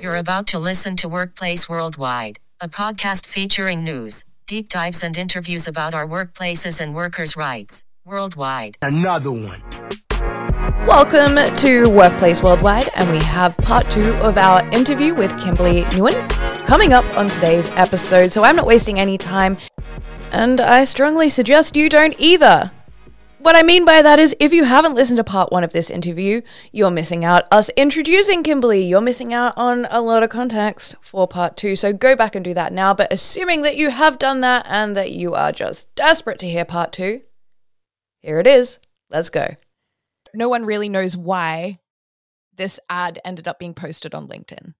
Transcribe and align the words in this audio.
You're 0.00 0.16
about 0.16 0.46
to 0.46 0.58
listen 0.58 0.96
to 0.96 1.10
Workplace 1.10 1.68
Worldwide, 1.68 2.38
a 2.58 2.70
podcast 2.70 3.26
featuring 3.26 3.84
news, 3.84 4.24
deep 4.46 4.70
dives, 4.70 5.02
and 5.02 5.14
interviews 5.14 5.68
about 5.68 5.92
our 5.92 6.08
workplaces 6.08 6.80
and 6.80 6.94
workers' 6.94 7.36
rights 7.36 7.84
worldwide. 8.06 8.78
Another 8.80 9.30
one. 9.30 9.62
Welcome 10.86 11.54
to 11.56 11.90
Workplace 11.90 12.42
Worldwide, 12.42 12.88
and 12.94 13.10
we 13.10 13.18
have 13.18 13.54
part 13.58 13.90
two 13.90 14.14
of 14.14 14.38
our 14.38 14.66
interview 14.70 15.14
with 15.14 15.38
Kimberly 15.38 15.82
Nguyen 15.82 16.64
coming 16.64 16.94
up 16.94 17.04
on 17.14 17.28
today's 17.28 17.68
episode. 17.72 18.32
So 18.32 18.42
I'm 18.42 18.56
not 18.56 18.64
wasting 18.64 18.98
any 18.98 19.18
time, 19.18 19.58
and 20.32 20.62
I 20.62 20.84
strongly 20.84 21.28
suggest 21.28 21.76
you 21.76 21.90
don't 21.90 22.14
either. 22.18 22.70
What 23.40 23.56
I 23.56 23.62
mean 23.62 23.86
by 23.86 24.02
that 24.02 24.18
is, 24.18 24.36
if 24.38 24.52
you 24.52 24.64
haven't 24.64 24.94
listened 24.94 25.16
to 25.16 25.24
part 25.24 25.50
one 25.50 25.64
of 25.64 25.72
this 25.72 25.88
interview, 25.88 26.42
you're 26.72 26.90
missing 26.90 27.24
out. 27.24 27.44
Us 27.50 27.70
introducing 27.70 28.42
Kimberly, 28.42 28.84
you're 28.84 29.00
missing 29.00 29.32
out 29.32 29.54
on 29.56 29.86
a 29.90 30.02
lot 30.02 30.22
of 30.22 30.28
context 30.28 30.94
for 31.00 31.26
part 31.26 31.56
two. 31.56 31.74
So 31.74 31.94
go 31.94 32.14
back 32.14 32.34
and 32.34 32.44
do 32.44 32.52
that 32.52 32.70
now. 32.70 32.92
But 32.92 33.10
assuming 33.10 33.62
that 33.62 33.78
you 33.78 33.88
have 33.88 34.18
done 34.18 34.42
that 34.42 34.66
and 34.68 34.94
that 34.94 35.12
you 35.12 35.32
are 35.32 35.52
just 35.52 35.94
desperate 35.94 36.38
to 36.40 36.50
hear 36.50 36.66
part 36.66 36.92
two, 36.92 37.22
here 38.20 38.38
it 38.40 38.46
is. 38.46 38.78
Let's 39.08 39.30
go. 39.30 39.56
No 40.34 40.50
one 40.50 40.66
really 40.66 40.90
knows 40.90 41.16
why 41.16 41.78
this 42.54 42.78
ad 42.90 43.20
ended 43.24 43.48
up 43.48 43.58
being 43.58 43.72
posted 43.72 44.14
on 44.14 44.28
LinkedIn. 44.28 44.74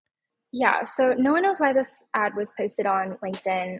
Yeah, 0.52 0.84
so 0.84 1.14
no 1.14 1.33
one 1.33 1.45
knows 1.45 1.61
why 1.61 1.72
this 1.72 2.05
ad 2.12 2.36
was 2.36 2.52
posted 2.52 2.84
on 2.84 3.16
LinkedIn. 3.24 3.78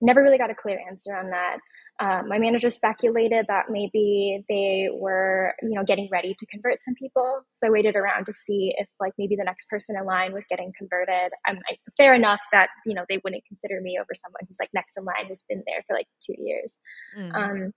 Never 0.00 0.22
really 0.22 0.38
got 0.38 0.50
a 0.50 0.54
clear 0.54 0.80
answer 0.88 1.14
on 1.14 1.28
that. 1.30 1.58
Um, 2.00 2.28
my 2.28 2.38
manager 2.38 2.70
speculated 2.70 3.46
that 3.48 3.66
maybe 3.70 4.44
they 4.48 4.88
were, 4.92 5.54
you 5.62 5.70
know, 5.70 5.82
getting 5.84 6.08
ready 6.12 6.34
to 6.38 6.46
convert 6.46 6.82
some 6.82 6.94
people. 6.94 7.40
So 7.54 7.66
I 7.66 7.70
waited 7.70 7.96
around 7.96 8.26
to 8.26 8.32
see 8.32 8.72
if, 8.76 8.88
like, 9.00 9.14
maybe 9.18 9.34
the 9.34 9.44
next 9.44 9.68
person 9.68 9.96
in 9.98 10.04
line 10.04 10.32
was 10.32 10.46
getting 10.48 10.72
converted. 10.78 11.32
Um, 11.48 11.58
I, 11.68 11.76
fair 11.96 12.14
enough 12.14 12.40
that 12.52 12.68
you 12.86 12.94
know 12.94 13.04
they 13.08 13.20
wouldn't 13.24 13.44
consider 13.46 13.80
me 13.80 13.98
over 14.00 14.14
someone 14.14 14.40
who's 14.46 14.58
like 14.60 14.70
next 14.72 14.96
in 14.96 15.04
line 15.04 15.26
who's 15.28 15.44
been 15.48 15.62
there 15.66 15.82
for 15.86 15.94
like 15.94 16.06
two 16.24 16.34
years. 16.38 16.78
Mm. 17.18 17.34
Um, 17.34 17.72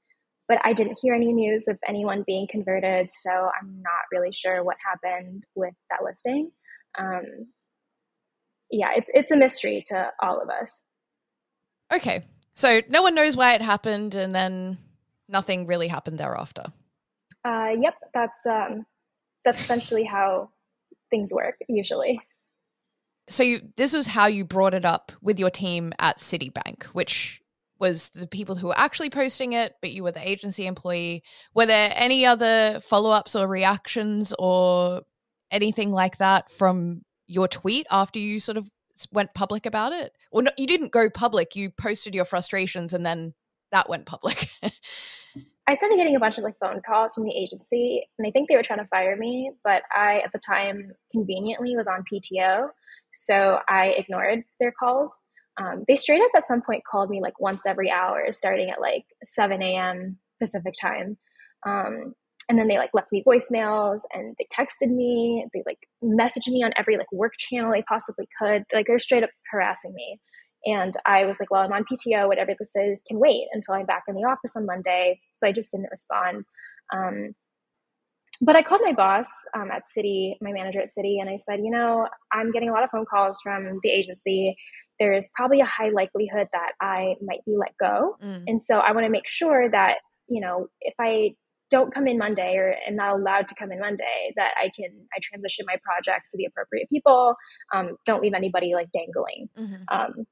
but 0.47 0.59
I 0.63 0.73
didn't 0.73 0.99
hear 1.01 1.13
any 1.13 1.31
news 1.31 1.67
of 1.67 1.77
anyone 1.87 2.23
being 2.27 2.47
converted, 2.49 3.09
so 3.09 3.31
I'm 3.31 3.81
not 3.81 4.03
really 4.11 4.33
sure 4.33 4.63
what 4.63 4.77
happened 4.85 5.45
with 5.55 5.73
that 5.89 6.03
listing. 6.03 6.51
Um, 6.99 7.47
yeah, 8.69 8.89
it's 8.95 9.09
it's 9.13 9.31
a 9.31 9.37
mystery 9.37 9.83
to 9.87 10.11
all 10.21 10.41
of 10.41 10.49
us. 10.49 10.83
Okay, 11.93 12.23
so 12.55 12.81
no 12.89 13.01
one 13.01 13.15
knows 13.15 13.37
why 13.37 13.53
it 13.53 13.61
happened, 13.61 14.15
and 14.15 14.33
then 14.33 14.77
nothing 15.27 15.67
really 15.67 15.87
happened 15.87 16.19
thereafter. 16.19 16.65
Uh, 17.43 17.71
yep, 17.79 17.95
that's 18.13 18.45
um, 18.45 18.85
that's 19.43 19.59
essentially 19.59 20.03
how 20.03 20.49
things 21.09 21.33
work 21.33 21.55
usually. 21.67 22.19
So 23.29 23.43
you, 23.43 23.61
this 23.77 23.93
was 23.93 24.07
how 24.07 24.27
you 24.27 24.43
brought 24.43 24.73
it 24.73 24.85
up 24.85 25.11
with 25.21 25.39
your 25.39 25.49
team 25.49 25.93
at 25.99 26.17
Citibank, 26.17 26.83
which 26.85 27.41
was 27.79 28.09
the 28.11 28.27
people 28.27 28.55
who 28.55 28.67
were 28.67 28.77
actually 28.77 29.09
posting 29.09 29.53
it, 29.53 29.73
but 29.81 29.91
you 29.91 30.03
were 30.03 30.11
the 30.11 30.27
agency 30.27 30.67
employee. 30.67 31.23
Were 31.55 31.65
there 31.65 31.91
any 31.95 32.25
other 32.25 32.79
follow 32.81 33.09
ups 33.09 33.35
or 33.35 33.47
reactions 33.47 34.33
or 34.37 35.01
anything 35.49 35.91
like 35.91 36.17
that 36.17 36.51
from 36.51 37.01
your 37.25 37.47
tweet 37.47 37.87
after 37.89 38.19
you 38.19 38.39
sort 38.39 38.57
of 38.57 38.69
went 39.11 39.33
public 39.33 39.65
about 39.65 39.91
it? 39.93 40.13
Well, 40.31 40.43
no, 40.43 40.51
you 40.57 40.67
didn't 40.67 40.91
go 40.91 41.09
public, 41.09 41.55
you 41.55 41.69
posted 41.69 42.15
your 42.15 42.25
frustrations 42.25 42.93
and 42.93 43.05
then 43.05 43.33
that 43.71 43.89
went 43.89 44.05
public. 44.05 44.49
I 45.67 45.75
started 45.75 45.97
getting 45.97 46.15
a 46.15 46.19
bunch 46.19 46.37
of 46.37 46.43
like 46.43 46.59
phone 46.59 46.81
calls 46.85 47.13
from 47.13 47.23
the 47.23 47.35
agency 47.35 48.03
and 48.17 48.27
I 48.27 48.31
think 48.31 48.49
they 48.49 48.55
were 48.55 48.63
trying 48.63 48.79
to 48.79 48.87
fire 48.87 49.15
me, 49.15 49.51
but 49.63 49.83
I 49.91 50.21
at 50.25 50.31
the 50.33 50.39
time 50.39 50.91
conveniently 51.11 51.75
was 51.75 51.87
on 51.87 52.03
PTO, 52.11 52.67
so 53.13 53.59
I 53.69 53.93
ignored 53.97 54.43
their 54.59 54.73
calls. 54.77 55.17
Um, 55.57 55.83
they 55.87 55.95
straight 55.95 56.21
up 56.21 56.31
at 56.35 56.45
some 56.45 56.61
point 56.61 56.83
called 56.89 57.09
me 57.09 57.21
like 57.21 57.39
once 57.39 57.65
every 57.65 57.91
hour, 57.91 58.25
starting 58.31 58.69
at 58.69 58.81
like 58.81 59.05
7 59.25 59.61
a.m. 59.61 60.17
Pacific 60.39 60.73
time. 60.81 61.17
Um, 61.65 62.15
and 62.51 62.59
then 62.59 62.67
they 62.67 62.77
like 62.77 62.89
left 62.93 63.13
me 63.13 63.23
voicemails 63.25 64.01
and 64.11 64.35
they 64.37 64.45
texted 64.53 64.93
me. 64.93 65.45
They 65.53 65.63
like 65.65 65.87
messaged 66.03 66.49
me 66.49 66.65
on 66.65 66.73
every 66.77 66.97
like 66.97 67.09
work 67.13 67.31
channel 67.37 67.71
they 67.71 67.81
possibly 67.83 68.27
could. 68.37 68.65
Like 68.73 68.87
they're 68.87 68.99
straight 68.99 69.23
up 69.23 69.29
harassing 69.49 69.93
me. 69.93 70.19
And 70.65 70.93
i 71.07 71.25
was 71.25 71.37
like 71.39 71.49
well 71.49 71.61
i'm 71.61 71.71
on 71.71 71.85
pto 71.91 72.27
whatever 72.27 72.51
this 72.59 72.75
is 72.75 73.01
can 73.07 73.17
wait 73.17 73.47
until 73.51 73.73
i'm 73.73 73.85
back 73.85 74.03
in 74.07 74.15
the 74.15 74.27
office 74.27 74.55
on 74.57 74.65
monday. 74.65 75.21
So 75.31 75.47
i 75.47 75.53
just 75.53 75.71
didn't 75.71 75.89
respond. 75.91 76.43
Um, 76.93 77.35
but 78.41 78.57
i 78.57 78.61
called 78.61 78.81
my 78.83 78.91
boss 78.91 79.27
um, 79.55 79.71
at 79.71 79.83
Citi 79.97 80.33
my 80.41 80.51
manager 80.51 80.81
at 80.81 80.89
Citi 80.89 81.21
and 81.21 81.29
i 81.29 81.37
said 81.37 81.61
you 81.63 81.71
know 81.71 82.05
i'm 82.33 82.51
getting 82.51 82.69
a 82.69 82.73
lot 82.73 82.83
of 82.83 82.89
phone 82.91 83.05
calls 83.09 83.39
from 83.41 83.79
the 83.81 83.89
agency. 83.89 84.57
There 84.99 85.13
is 85.13 85.29
probably 85.33 85.61
a 85.61 85.65
high 85.65 85.89
likelihood 85.89 86.47
that 86.51 86.73
i 86.81 87.15
might 87.23 87.45
be 87.45 87.55
let 87.57 87.71
go. 87.79 88.17
Mm. 88.21 88.43
and 88.45 88.61
so 88.61 88.79
i 88.79 88.91
want 88.91 89.05
to 89.05 89.09
make 89.09 89.27
sure 89.27 89.71
that 89.71 89.99
you 90.27 90.41
know 90.41 90.67
if 90.81 90.93
i 90.99 91.31
don't 91.71 91.93
come 91.93 92.05
in 92.05 92.17
Monday 92.17 92.55
or 92.57 92.75
am 92.85 92.97
not 92.97 93.15
allowed 93.15 93.47
to 93.47 93.55
come 93.55 93.71
in 93.71 93.79
Monday, 93.79 94.33
that 94.35 94.51
I 94.61 94.69
can 94.75 94.91
I 95.15 95.19
transition 95.23 95.65
my 95.65 95.77
projects 95.83 96.31
to 96.31 96.37
the 96.37 96.45
appropriate 96.45 96.89
people. 96.89 97.35
Um, 97.73 97.95
don't 98.05 98.21
leave 98.21 98.33
anybody 98.33 98.73
like 98.75 98.89
dangling. 98.93 99.49
Mm-hmm. 99.57 99.83
Um, 99.91 100.25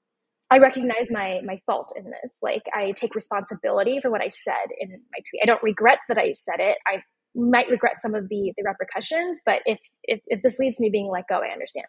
I 0.51 0.57
recognize 0.57 1.07
my 1.09 1.39
my 1.45 1.59
fault 1.65 1.93
in 1.95 2.05
this. 2.05 2.39
Like 2.43 2.63
I 2.75 2.91
take 2.91 3.15
responsibility 3.15 3.99
for 4.01 4.11
what 4.11 4.21
I 4.21 4.29
said 4.29 4.67
in 4.79 4.89
my 4.89 5.19
tweet. 5.29 5.41
I 5.41 5.45
don't 5.45 5.63
regret 5.63 5.99
that 6.09 6.17
I 6.17 6.33
said 6.33 6.59
it. 6.59 6.77
I 6.87 7.01
might 7.35 7.69
regret 7.69 8.01
some 8.01 8.15
of 8.15 8.27
the 8.27 8.53
the 8.57 8.63
repercussions, 8.65 9.39
but 9.45 9.61
if 9.65 9.79
if, 10.03 10.19
if 10.27 10.41
this 10.41 10.59
leads 10.59 10.77
to 10.77 10.83
me 10.83 10.89
being 10.89 11.09
let 11.11 11.25
go, 11.29 11.39
I 11.41 11.53
understand. 11.53 11.87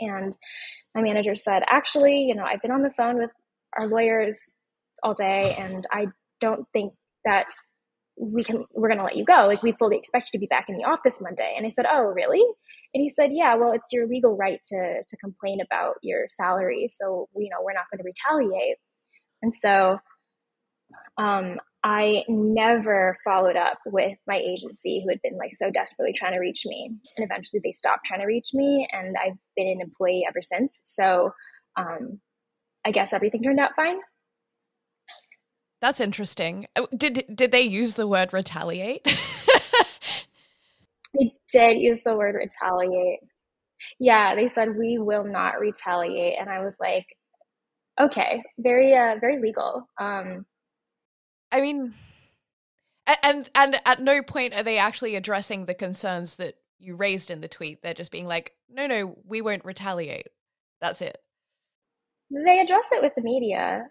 And 0.00 0.36
my 0.94 1.02
manager 1.02 1.36
said, 1.36 1.62
actually, 1.70 2.22
you 2.22 2.34
know, 2.34 2.44
I've 2.44 2.60
been 2.60 2.72
on 2.72 2.82
the 2.82 2.90
phone 2.90 3.18
with 3.18 3.30
our 3.78 3.86
lawyers 3.86 4.58
all 5.02 5.14
day, 5.14 5.54
and 5.58 5.86
I 5.92 6.06
don't 6.40 6.66
think 6.72 6.92
that 7.24 7.46
we 8.16 8.44
can 8.44 8.64
we're 8.72 8.88
going 8.88 8.98
to 8.98 9.04
let 9.04 9.16
you 9.16 9.24
go. 9.24 9.46
Like 9.46 9.62
we 9.62 9.72
fully 9.72 9.96
expect 9.96 10.30
you 10.32 10.38
to 10.38 10.40
be 10.40 10.46
back 10.46 10.66
in 10.68 10.76
the 10.76 10.84
office 10.84 11.20
monday. 11.20 11.54
And 11.56 11.66
i 11.66 11.68
said 11.68 11.86
oh 11.90 12.12
really? 12.14 12.42
And 12.94 13.00
he 13.00 13.08
said 13.08 13.30
yeah 13.32 13.54
well 13.54 13.72
it's 13.72 13.92
your 13.92 14.06
legal 14.06 14.36
right 14.36 14.60
to 14.70 15.02
to 15.06 15.16
complain 15.16 15.58
about 15.60 15.94
your 16.02 16.26
salary 16.28 16.86
so 16.88 17.28
you 17.36 17.48
know 17.50 17.58
we're 17.62 17.72
not 17.72 17.86
going 17.90 17.98
to 17.98 18.04
retaliate. 18.04 18.76
And 19.42 19.52
so 19.52 19.98
um 21.18 21.58
i 21.84 22.22
never 22.28 23.18
followed 23.24 23.56
up 23.56 23.78
with 23.86 24.16
my 24.26 24.36
agency 24.36 25.02
who 25.02 25.10
had 25.10 25.20
been 25.22 25.36
like 25.36 25.52
so 25.52 25.70
desperately 25.70 26.12
trying 26.12 26.32
to 26.32 26.38
reach 26.38 26.62
me. 26.66 26.90
And 27.16 27.24
eventually 27.24 27.60
they 27.64 27.72
stopped 27.72 28.04
trying 28.04 28.20
to 28.20 28.26
reach 28.26 28.50
me 28.54 28.86
and 28.92 29.16
i've 29.16 29.38
been 29.56 29.68
an 29.68 29.80
employee 29.80 30.24
ever 30.28 30.42
since. 30.42 30.80
So 30.84 31.32
um 31.76 32.20
i 32.84 32.90
guess 32.90 33.12
everything 33.12 33.42
turned 33.42 33.60
out 33.60 33.70
fine 33.74 33.98
that's 35.82 36.00
interesting. 36.00 36.68
Oh, 36.76 36.86
did 36.96 37.24
did 37.34 37.50
they 37.50 37.62
use 37.62 37.94
the 37.94 38.06
word 38.06 38.32
retaliate? 38.32 39.04
they 41.12 41.34
did 41.52 41.78
use 41.78 42.02
the 42.02 42.16
word 42.16 42.36
retaliate. 42.36 43.18
Yeah, 43.98 44.36
they 44.36 44.46
said 44.46 44.78
we 44.78 44.98
will 44.98 45.24
not 45.24 45.58
retaliate, 45.58 46.36
and 46.40 46.48
I 46.48 46.64
was 46.64 46.74
like, 46.78 47.04
okay, 48.00 48.44
very 48.58 48.94
uh, 48.94 49.16
very 49.20 49.42
legal. 49.42 49.88
Um, 50.00 50.46
I 51.50 51.60
mean, 51.60 51.94
and 53.24 53.50
and 53.56 53.80
at 53.84 54.00
no 54.00 54.22
point 54.22 54.54
are 54.54 54.62
they 54.62 54.78
actually 54.78 55.16
addressing 55.16 55.66
the 55.66 55.74
concerns 55.74 56.36
that 56.36 56.54
you 56.78 56.94
raised 56.94 57.28
in 57.28 57.40
the 57.40 57.48
tweet. 57.48 57.82
They're 57.82 57.92
just 57.92 58.12
being 58.12 58.28
like, 58.28 58.54
no, 58.70 58.86
no, 58.86 59.18
we 59.26 59.40
won't 59.40 59.64
retaliate. 59.64 60.28
That's 60.80 61.02
it. 61.02 61.18
They 62.30 62.60
addressed 62.60 62.92
it 62.92 63.02
with 63.02 63.14
the 63.16 63.22
media, 63.22 63.82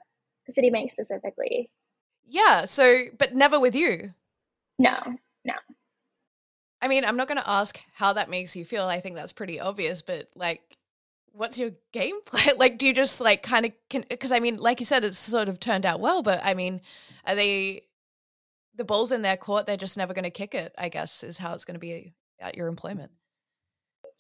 the 0.47 0.53
Citibank 0.53 0.89
specifically. 0.89 1.69
Yeah. 2.27 2.65
So, 2.65 3.05
but 3.17 3.35
never 3.35 3.59
with 3.59 3.75
you. 3.75 4.11
No, 4.79 4.97
no. 5.45 5.53
I 6.81 6.87
mean, 6.87 7.05
I'm 7.05 7.17
not 7.17 7.27
going 7.27 7.39
to 7.41 7.49
ask 7.49 7.79
how 7.93 8.13
that 8.13 8.29
makes 8.29 8.55
you 8.55 8.65
feel. 8.65 8.85
I 8.85 8.99
think 8.99 9.15
that's 9.15 9.33
pretty 9.33 9.59
obvious, 9.59 10.01
but 10.01 10.29
like, 10.35 10.77
what's 11.33 11.59
your 11.59 11.71
game 11.91 12.21
plan? 12.25 12.57
like, 12.57 12.77
do 12.77 12.87
you 12.87 12.93
just 12.93 13.21
like 13.21 13.43
kind 13.43 13.65
of 13.65 13.71
can, 13.89 14.05
because 14.09 14.31
I 14.31 14.39
mean, 14.39 14.57
like 14.57 14.79
you 14.79 14.85
said, 14.85 15.03
it's 15.03 15.17
sort 15.17 15.49
of 15.49 15.59
turned 15.59 15.85
out 15.85 15.99
well, 15.99 16.23
but 16.23 16.41
I 16.43 16.53
mean, 16.53 16.81
are 17.25 17.35
they, 17.35 17.83
the 18.75 18.83
ball's 18.83 19.11
in 19.11 19.21
their 19.21 19.37
court, 19.37 19.67
they're 19.67 19.77
just 19.77 19.97
never 19.97 20.13
going 20.13 20.23
to 20.23 20.31
kick 20.31 20.55
it, 20.55 20.73
I 20.77 20.89
guess, 20.89 21.23
is 21.23 21.37
how 21.37 21.53
it's 21.53 21.65
going 21.65 21.75
to 21.75 21.79
be 21.79 22.13
at 22.39 22.57
your 22.57 22.67
employment. 22.67 23.11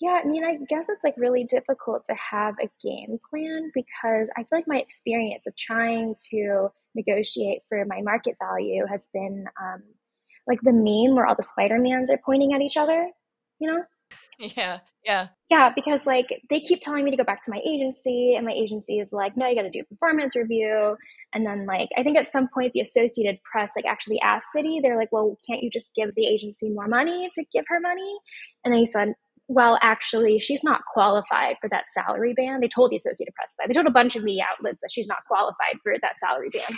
Yeah, 0.01 0.19
I 0.23 0.27
mean, 0.27 0.43
I 0.43 0.57
guess 0.67 0.87
it's 0.89 1.03
like 1.03 1.13
really 1.15 1.43
difficult 1.43 2.05
to 2.05 2.15
have 2.15 2.55
a 2.59 2.69
game 2.83 3.19
plan 3.29 3.71
because 3.75 4.31
I 4.35 4.41
feel 4.41 4.57
like 4.59 4.67
my 4.67 4.77
experience 4.77 5.45
of 5.45 5.55
trying 5.55 6.15
to 6.31 6.69
negotiate 6.95 7.59
for 7.69 7.85
my 7.85 8.01
market 8.01 8.35
value 8.41 8.83
has 8.89 9.07
been 9.13 9.45
um, 9.61 9.83
like 10.47 10.59
the 10.63 10.73
meme 10.73 11.15
where 11.15 11.27
all 11.27 11.35
the 11.35 11.43
Spider-Mans 11.43 12.09
are 12.09 12.19
pointing 12.25 12.51
at 12.51 12.61
each 12.61 12.77
other, 12.77 13.11
you 13.59 13.71
know? 13.71 13.83
Yeah, 14.39 14.79
yeah. 15.05 15.27
Yeah, 15.49 15.71
because 15.73 16.05
like 16.05 16.41
they 16.49 16.59
keep 16.59 16.81
telling 16.81 17.05
me 17.05 17.11
to 17.11 17.17
go 17.17 17.23
back 17.23 17.41
to 17.43 17.51
my 17.51 17.59
agency, 17.65 18.33
and 18.35 18.45
my 18.45 18.53
agency 18.53 18.99
is 18.99 19.13
like, 19.13 19.37
no, 19.37 19.47
you 19.47 19.55
got 19.55 19.61
to 19.61 19.69
do 19.69 19.81
a 19.81 19.85
performance 19.85 20.35
review. 20.35 20.97
And 21.33 21.45
then, 21.45 21.65
like, 21.65 21.89
I 21.97 22.03
think 22.03 22.17
at 22.17 22.27
some 22.27 22.49
point 22.53 22.73
the 22.73 22.81
Associated 22.81 23.39
Press 23.43 23.73
like 23.75 23.85
actually 23.85 24.19
asked 24.21 24.49
Citi, 24.55 24.81
they're 24.81 24.97
like, 24.97 25.11
well, 25.11 25.37
can't 25.47 25.61
you 25.61 25.69
just 25.69 25.91
give 25.95 26.13
the 26.15 26.25
agency 26.25 26.69
more 26.69 26.87
money 26.87 27.27
to 27.35 27.45
give 27.53 27.65
her 27.67 27.79
money? 27.79 28.17
And 28.65 28.73
then 28.73 28.79
he 28.79 28.85
said, 28.85 29.13
well, 29.53 29.77
actually, 29.81 30.39
she's 30.39 30.63
not 30.63 30.81
qualified 30.93 31.57
for 31.59 31.69
that 31.69 31.89
salary 31.89 32.33
band. 32.33 32.63
They 32.63 32.69
told 32.69 32.91
the 32.91 32.95
Associated 32.95 33.33
Press 33.35 33.53
that. 33.57 33.67
They 33.67 33.73
told 33.73 33.87
a 33.87 33.91
bunch 33.91 34.15
of 34.15 34.23
media 34.23 34.43
outlets 34.49 34.79
that 34.81 34.91
she's 34.91 35.07
not 35.07 35.25
qualified 35.27 35.75
for 35.83 35.93
that 36.01 36.17
salary 36.17 36.49
band. 36.49 36.77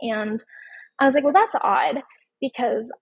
And 0.00 0.44
I 1.00 1.06
was 1.06 1.14
like, 1.14 1.24
well, 1.24 1.32
that's 1.32 1.56
odd 1.60 2.02
because 2.40 2.92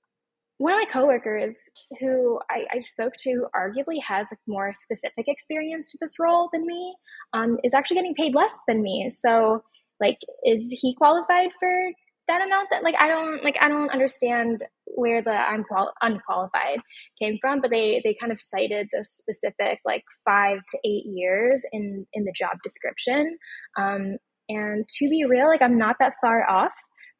one 0.57 0.73
of 0.73 0.79
my 0.79 0.91
coworkers 0.91 1.57
who 2.01 2.39
I, 2.51 2.77
I 2.77 2.81
spoke 2.81 3.15
to 3.21 3.47
arguably 3.55 4.01
has 4.07 4.29
like 4.31 4.39
more 4.47 4.73
specific 4.75 5.27
experience 5.27 5.91
to 5.91 5.99
this 6.01 6.19
role 6.19 6.49
than 6.53 6.67
me 6.67 6.95
um, 7.35 7.59
is 7.65 7.75
actually 7.75 7.97
getting 7.97 8.15
paid 8.15 8.35
less 8.35 8.57
than 8.67 8.83
me. 8.83 9.09
So, 9.11 9.63
like, 10.01 10.19
is 10.47 10.69
he 10.81 10.95
qualified 10.95 11.51
for 11.59 11.91
that 12.33 12.45
amount 12.47 12.69
that 12.71 12.83
like 12.83 12.95
i 12.99 13.09
don't 13.09 13.45
like 13.45 13.57
i 13.61 13.69
don't 13.69 13.91
understand 13.91 14.65
where 14.87 15.23
the 15.23 15.31
unqual- 15.31 15.93
unqualified 16.01 16.79
came 17.21 17.37
from 17.41 17.61
but 17.61 17.71
they 17.71 18.01
they 18.05 18.17
kind 18.19 18.33
of 18.33 18.41
cited 18.41 18.89
the 18.93 19.05
specific 19.05 19.79
like 19.85 20.03
five 20.25 20.59
to 20.69 20.79
eight 20.85 21.05
years 21.07 21.65
in 21.73 22.07
in 22.15 22.25
the 22.25 22.33
job 22.35 22.57
description 22.65 23.37
um 23.79 24.17
and 24.49 24.89
to 24.89 25.09
be 25.11 25.25
real 25.29 25.47
like 25.47 25.63
i'm 25.63 25.79
not 25.79 25.97
that 25.99 26.15
far 26.23 26.49
off 26.49 26.73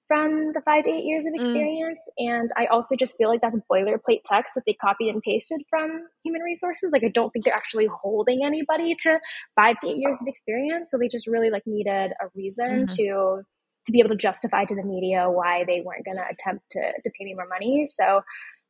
from 0.09 0.53
the 0.53 0.61
five 0.65 0.85
to 0.85 0.91
eight 0.91 1.05
years 1.05 1.25
of 1.25 1.33
mm. 1.33 1.37
experience 1.37 2.01
mm. 2.19 2.31
and 2.33 2.51
i 2.57 2.67
also 2.67 2.97
just 2.97 3.17
feel 3.17 3.29
like 3.29 3.41
that's 3.41 3.59
boilerplate 3.71 4.21
text 4.25 4.53
that 4.55 4.63
they 4.67 4.75
copied 4.75 5.11
and 5.11 5.23
pasted 5.23 5.61
from 5.69 5.91
human 6.25 6.41
resources 6.43 6.91
like 6.93 7.05
i 7.05 7.09
don't 7.09 7.31
think 7.33 7.45
they're 7.45 7.55
actually 7.55 7.89
holding 8.03 8.45
anybody 8.45 8.95
to 8.95 9.21
five 9.57 9.79
to 9.79 9.89
eight 9.89 9.97
years 9.99 10.19
of 10.21 10.27
experience 10.27 10.91
so 10.91 10.97
they 10.99 11.09
just 11.09 11.27
really 11.27 11.51
like 11.51 11.63
needed 11.67 12.13
a 12.21 12.27
reason 12.35 12.87
mm-hmm. 12.87 12.97
to 12.97 13.43
to 13.87 13.93
be 13.93 13.99
able 13.99 14.11
to 14.11 14.17
justify 14.17 14.65
to 14.65 14.75
the 14.75 14.85
media 14.85 15.29
why 15.29 15.65
they 15.67 15.83
weren't 15.85 16.05
going 16.05 16.17
to 16.17 16.25
attempt 16.31 16.71
to 16.71 16.81
to 16.81 17.11
pay 17.19 17.25
me 17.25 17.35
more 17.35 17.49
money. 17.49 17.85
So 17.87 18.23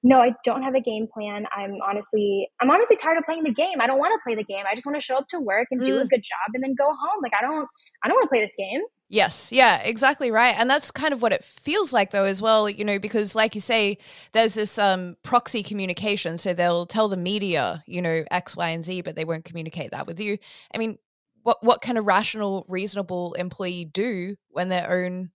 no, 0.04 0.20
I 0.20 0.34
don't 0.44 0.62
have 0.62 0.74
a 0.74 0.80
game 0.80 1.06
plan. 1.12 1.46
I'm 1.56 1.76
honestly, 1.88 2.50
I'm 2.60 2.70
honestly 2.70 2.96
tired 2.96 3.18
of 3.18 3.24
playing 3.24 3.44
the 3.44 3.52
game. 3.52 3.80
I 3.80 3.86
don't 3.86 3.98
want 3.98 4.12
to 4.12 4.20
play 4.24 4.34
the 4.34 4.42
game. 4.42 4.64
I 4.68 4.74
just 4.74 4.84
want 4.84 4.96
to 4.96 5.00
show 5.00 5.16
up 5.16 5.28
to 5.28 5.38
work 5.38 5.68
and 5.70 5.80
do 5.80 5.98
a 5.98 6.04
mm. 6.04 6.10
good 6.10 6.22
job 6.22 6.54
and 6.54 6.62
then 6.62 6.74
go 6.74 6.86
home. 6.86 7.22
Like 7.22 7.32
I 7.38 7.42
don't, 7.42 7.68
I 8.02 8.08
don't 8.08 8.16
want 8.16 8.24
to 8.24 8.28
play 8.28 8.40
this 8.40 8.54
game. 8.58 8.80
Yes, 9.08 9.52
yeah, 9.52 9.76
exactly 9.82 10.30
right. 10.30 10.56
And 10.58 10.68
that's 10.68 10.90
kind 10.90 11.12
of 11.12 11.22
what 11.22 11.32
it 11.32 11.44
feels 11.44 11.92
like 11.92 12.10
though 12.10 12.24
as 12.24 12.42
well, 12.42 12.68
you 12.68 12.84
know, 12.84 12.98
because 12.98 13.36
like 13.36 13.54
you 13.54 13.60
say, 13.60 13.98
there's 14.32 14.54
this 14.54 14.76
um 14.76 15.16
proxy 15.22 15.62
communication. 15.62 16.36
So 16.36 16.52
they'll 16.52 16.86
tell 16.86 17.08
the 17.08 17.16
media, 17.16 17.84
you 17.86 18.02
know, 18.02 18.24
X, 18.30 18.56
Y, 18.56 18.70
and 18.70 18.84
Z, 18.84 19.02
but 19.02 19.14
they 19.14 19.24
won't 19.24 19.44
communicate 19.44 19.92
that 19.92 20.08
with 20.08 20.18
you. 20.18 20.38
I 20.74 20.78
mean, 20.78 20.98
what 21.42 21.58
what 21.62 21.82
can 21.82 21.96
a 21.96 22.02
rational, 22.02 22.64
reasonable 22.68 23.34
employee 23.34 23.84
do 23.84 24.36
when 24.48 24.68
their 24.68 24.90
own, 24.90 25.30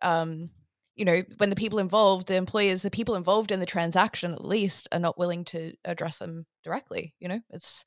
um, 0.00 0.48
you 0.94 1.04
know, 1.04 1.22
when 1.38 1.50
the 1.50 1.56
people 1.56 1.78
involved, 1.78 2.28
the 2.28 2.36
employers, 2.36 2.82
the 2.82 2.90
people 2.90 3.14
involved 3.14 3.50
in 3.50 3.60
the 3.60 3.66
transaction, 3.66 4.32
at 4.32 4.44
least, 4.44 4.88
are 4.92 4.98
not 4.98 5.18
willing 5.18 5.44
to 5.46 5.72
address 5.84 6.18
them 6.18 6.46
directly? 6.64 7.14
You 7.18 7.28
know, 7.28 7.40
it's 7.50 7.84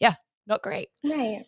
yeah, 0.00 0.14
not 0.46 0.62
great. 0.62 0.88
Right. 1.04 1.44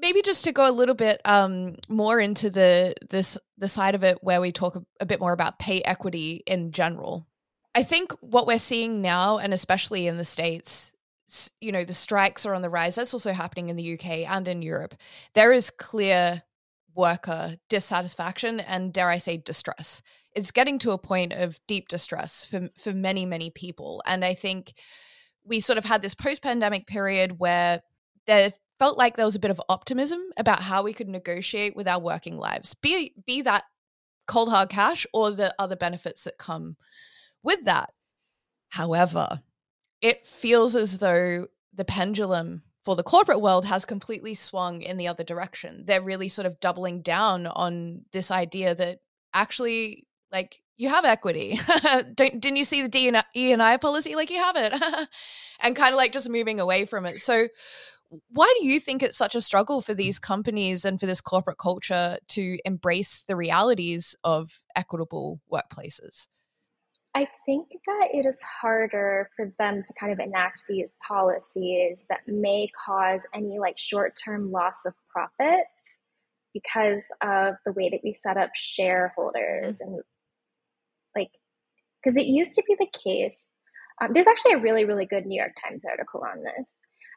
Maybe 0.00 0.22
just 0.22 0.44
to 0.44 0.52
go 0.52 0.68
a 0.68 0.72
little 0.72 0.94
bit 0.94 1.20
um, 1.24 1.76
more 1.88 2.20
into 2.20 2.50
the 2.50 2.94
this 3.10 3.36
the 3.56 3.68
side 3.68 3.94
of 3.94 4.04
it 4.04 4.18
where 4.22 4.40
we 4.40 4.52
talk 4.52 4.76
a, 4.76 4.82
a 5.00 5.06
bit 5.06 5.20
more 5.20 5.32
about 5.32 5.58
pay 5.58 5.82
equity 5.82 6.42
in 6.46 6.72
general. 6.72 7.26
I 7.74 7.82
think 7.82 8.12
what 8.20 8.46
we're 8.46 8.58
seeing 8.58 9.02
now, 9.02 9.38
and 9.38 9.52
especially 9.52 10.06
in 10.06 10.16
the 10.16 10.24
states, 10.24 10.92
you 11.60 11.72
know 11.72 11.84
the 11.84 11.94
strikes 11.94 12.46
are 12.46 12.54
on 12.54 12.62
the 12.62 12.70
rise. 12.70 12.94
That's 12.94 13.14
also 13.14 13.32
happening 13.32 13.68
in 13.68 13.76
the 13.76 13.94
UK 13.94 14.28
and 14.28 14.48
in 14.48 14.62
Europe. 14.62 14.94
There 15.34 15.52
is 15.52 15.70
clear 15.70 16.42
worker 16.94 17.56
dissatisfaction 17.68 18.60
and 18.60 18.92
dare 18.92 19.08
I 19.08 19.18
say 19.18 19.36
distress. 19.36 20.02
It's 20.34 20.50
getting 20.50 20.78
to 20.80 20.90
a 20.92 20.98
point 20.98 21.32
of 21.32 21.60
deep 21.66 21.88
distress 21.88 22.44
for 22.44 22.70
for 22.76 22.92
many 22.92 23.26
many 23.26 23.50
people. 23.50 24.02
And 24.06 24.24
I 24.24 24.34
think 24.34 24.74
we 25.44 25.60
sort 25.60 25.78
of 25.78 25.84
had 25.84 26.02
this 26.02 26.14
post 26.14 26.42
pandemic 26.42 26.86
period 26.86 27.38
where 27.38 27.82
there 28.26 28.52
felt 28.78 28.98
like 28.98 29.16
there 29.16 29.24
was 29.26 29.36
a 29.36 29.40
bit 29.40 29.50
of 29.50 29.60
optimism 29.68 30.20
about 30.36 30.62
how 30.62 30.82
we 30.82 30.92
could 30.92 31.08
negotiate 31.08 31.74
with 31.74 31.88
our 31.88 32.00
working 32.00 32.38
lives 32.38 32.74
be 32.74 33.12
be 33.26 33.42
that 33.42 33.64
cold 34.26 34.50
hard 34.50 34.68
cash 34.68 35.06
or 35.12 35.30
the 35.30 35.54
other 35.58 35.76
benefits 35.76 36.24
that 36.24 36.38
come 36.38 36.74
with 37.42 37.64
that. 37.64 37.90
However 38.70 39.40
it 40.00 40.26
feels 40.26 40.76
as 40.76 40.98
though 40.98 41.46
the 41.72 41.84
pendulum 41.84 42.62
for 42.84 42.96
the 42.96 43.02
corporate 43.02 43.40
world 43.40 43.66
has 43.66 43.84
completely 43.84 44.34
swung 44.34 44.80
in 44.80 44.96
the 44.96 45.08
other 45.08 45.24
direction. 45.24 45.84
They're 45.86 46.02
really 46.02 46.28
sort 46.28 46.46
of 46.46 46.60
doubling 46.60 47.02
down 47.02 47.46
on 47.46 48.06
this 48.12 48.30
idea 48.30 48.74
that 48.74 49.00
actually, 49.34 50.06
like, 50.32 50.62
you 50.76 50.88
have 50.88 51.04
equity. 51.04 51.58
didn't 52.14 52.56
you 52.56 52.64
see 52.64 52.82
the 52.82 52.88
D 52.88 53.08
and 53.08 53.62
I 53.62 53.76
policy? 53.76 54.14
Like, 54.14 54.30
you 54.30 54.38
have 54.38 54.56
it, 54.56 54.72
and 55.60 55.76
kind 55.76 55.92
of 55.92 55.98
like 55.98 56.12
just 56.12 56.30
moving 56.30 56.60
away 56.60 56.84
from 56.84 57.04
it. 57.04 57.20
So, 57.20 57.48
why 58.30 58.52
do 58.58 58.66
you 58.66 58.80
think 58.80 59.02
it's 59.02 59.18
such 59.18 59.34
a 59.34 59.40
struggle 59.40 59.82
for 59.82 59.92
these 59.92 60.18
companies 60.18 60.86
and 60.86 60.98
for 60.98 61.04
this 61.04 61.20
corporate 61.20 61.58
culture 61.58 62.16
to 62.28 62.58
embrace 62.64 63.22
the 63.22 63.36
realities 63.36 64.16
of 64.24 64.62
equitable 64.74 65.42
workplaces? 65.52 66.26
I 67.18 67.26
think 67.44 67.66
that 67.84 68.08
it 68.12 68.26
is 68.26 68.38
harder 68.60 69.28
for 69.34 69.52
them 69.58 69.82
to 69.84 69.92
kind 69.98 70.12
of 70.12 70.20
enact 70.20 70.62
these 70.68 70.92
policies 71.06 72.04
that 72.08 72.20
may 72.28 72.70
cause 72.86 73.22
any 73.34 73.58
like 73.58 73.76
short 73.76 74.16
term 74.24 74.52
loss 74.52 74.84
of 74.86 74.94
profits 75.10 75.98
because 76.54 77.02
of 77.20 77.54
the 77.66 77.72
way 77.72 77.90
that 77.90 78.02
we 78.04 78.12
set 78.12 78.36
up 78.36 78.50
shareholders 78.54 79.80
mm-hmm. 79.80 79.94
and 79.94 80.02
like 81.16 81.30
because 82.00 82.16
it 82.16 82.26
used 82.26 82.54
to 82.54 82.62
be 82.68 82.76
the 82.78 82.86
case 83.04 83.46
um, 84.00 84.12
there's 84.12 84.28
actually 84.28 84.52
a 84.52 84.58
really 84.58 84.84
really 84.84 85.04
good 85.04 85.26
new 85.26 85.40
york 85.40 85.56
times 85.60 85.84
article 85.84 86.22
on 86.22 86.44
this 86.44 86.72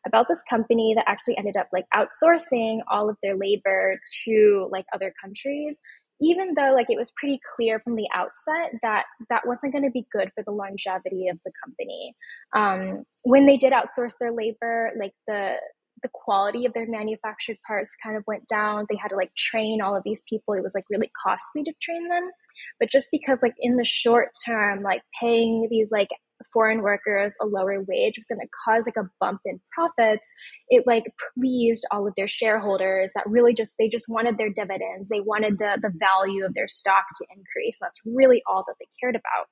about 0.08 0.28
this 0.28 0.42
company 0.50 0.94
that 0.96 1.06
actually 1.08 1.38
ended 1.38 1.58
up 1.58 1.68
like 1.72 1.86
outsourcing 1.94 2.80
all 2.90 3.08
of 3.08 3.18
their 3.22 3.38
labor 3.38 4.00
to 4.26 4.68
like 4.72 4.86
other 4.96 5.14
countries 5.24 5.78
even 6.22 6.54
though 6.56 6.72
like 6.74 6.88
it 6.90 6.98
was 6.98 7.12
pretty 7.18 7.40
clear 7.56 7.80
from 7.80 7.96
the 7.96 8.08
outset 8.14 8.72
that 8.82 9.06
that 9.30 9.46
wasn't 9.46 9.74
going 9.74 9.84
to 9.84 9.92
be 9.92 10.06
good 10.12 10.32
for 10.36 10.44
the 10.44 10.52
longevity 10.52 11.28
of 11.28 11.40
the 11.46 11.52
company. 11.64 12.16
Um, 12.56 13.04
when 13.24 13.46
they 13.46 13.58
did 13.58 13.74
outsource 13.74 14.14
their 14.20 14.32
labor 14.32 14.92
like 14.98 15.14
the 15.28 15.56
the 16.04 16.10
quality 16.14 16.66
of 16.66 16.74
their 16.74 16.88
manufactured 16.88 17.58
parts 17.68 17.96
kind 18.04 18.18
of 18.18 18.24
went 18.28 18.48
down. 18.48 18.86
They 18.90 18.96
had 18.96 19.10
to 19.10 19.16
like 19.16 19.34
train 19.36 19.82
all 19.82 19.96
of 19.96 20.04
these 20.04 20.20
people. 20.28 20.54
It 20.56 20.64
was 20.64 20.74
like 20.74 20.86
really 20.90 21.12
costly 21.24 21.64
to 21.64 21.74
train 21.82 22.08
them. 22.10 22.32
But 22.80 22.90
just 22.90 23.10
because 23.12 23.42
like 23.42 23.54
in 23.60 23.78
the 23.78 23.86
short 23.86 24.30
term 24.46 24.82
like 24.82 25.02
paying 25.20 25.68
these 25.70 25.90
like 25.92 26.10
foreign 26.54 26.82
workers 26.82 27.36
a 27.42 27.46
lower 27.46 27.80
wage 27.88 28.18
was 28.18 28.28
going 28.28 28.40
to 28.40 28.48
cause 28.66 28.84
like 28.86 28.98
a 28.98 29.10
bump 29.20 29.42
in 29.46 29.60
profits 29.72 30.32
it 30.70 30.84
like 30.86 31.04
pleased 31.38 31.86
all 31.92 32.08
of 32.08 32.14
their 32.16 32.28
shareholders 32.28 33.12
that 33.16 33.24
really 33.28 33.54
just 33.54 33.74
they 33.80 33.88
just 33.88 34.06
wanted 34.08 34.38
their 34.38 34.50
dividends. 34.50 35.10
They 35.10 35.22
wanted 35.22 35.58
the 35.58 35.78
the 35.82 35.92
value 35.94 36.46
of 36.46 36.54
their 36.54 36.68
stock 36.68 37.06
to 37.18 37.26
increase. 37.30 37.78
That's 37.80 38.02
really 38.06 38.42
all 38.50 38.64
that 38.68 38.76
they 38.80 38.88
cared 39.00 39.16
about. 39.16 39.48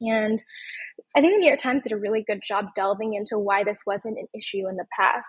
And 0.00 0.42
I 1.16 1.20
think 1.20 1.34
the 1.34 1.38
New 1.38 1.46
York 1.46 1.60
Times 1.60 1.82
did 1.82 1.92
a 1.92 1.96
really 1.96 2.24
good 2.26 2.40
job 2.46 2.66
delving 2.74 3.14
into 3.14 3.38
why 3.38 3.62
this 3.62 3.82
wasn't 3.86 4.18
an 4.18 4.26
issue 4.36 4.68
in 4.68 4.76
the 4.76 4.86
past. 4.98 5.28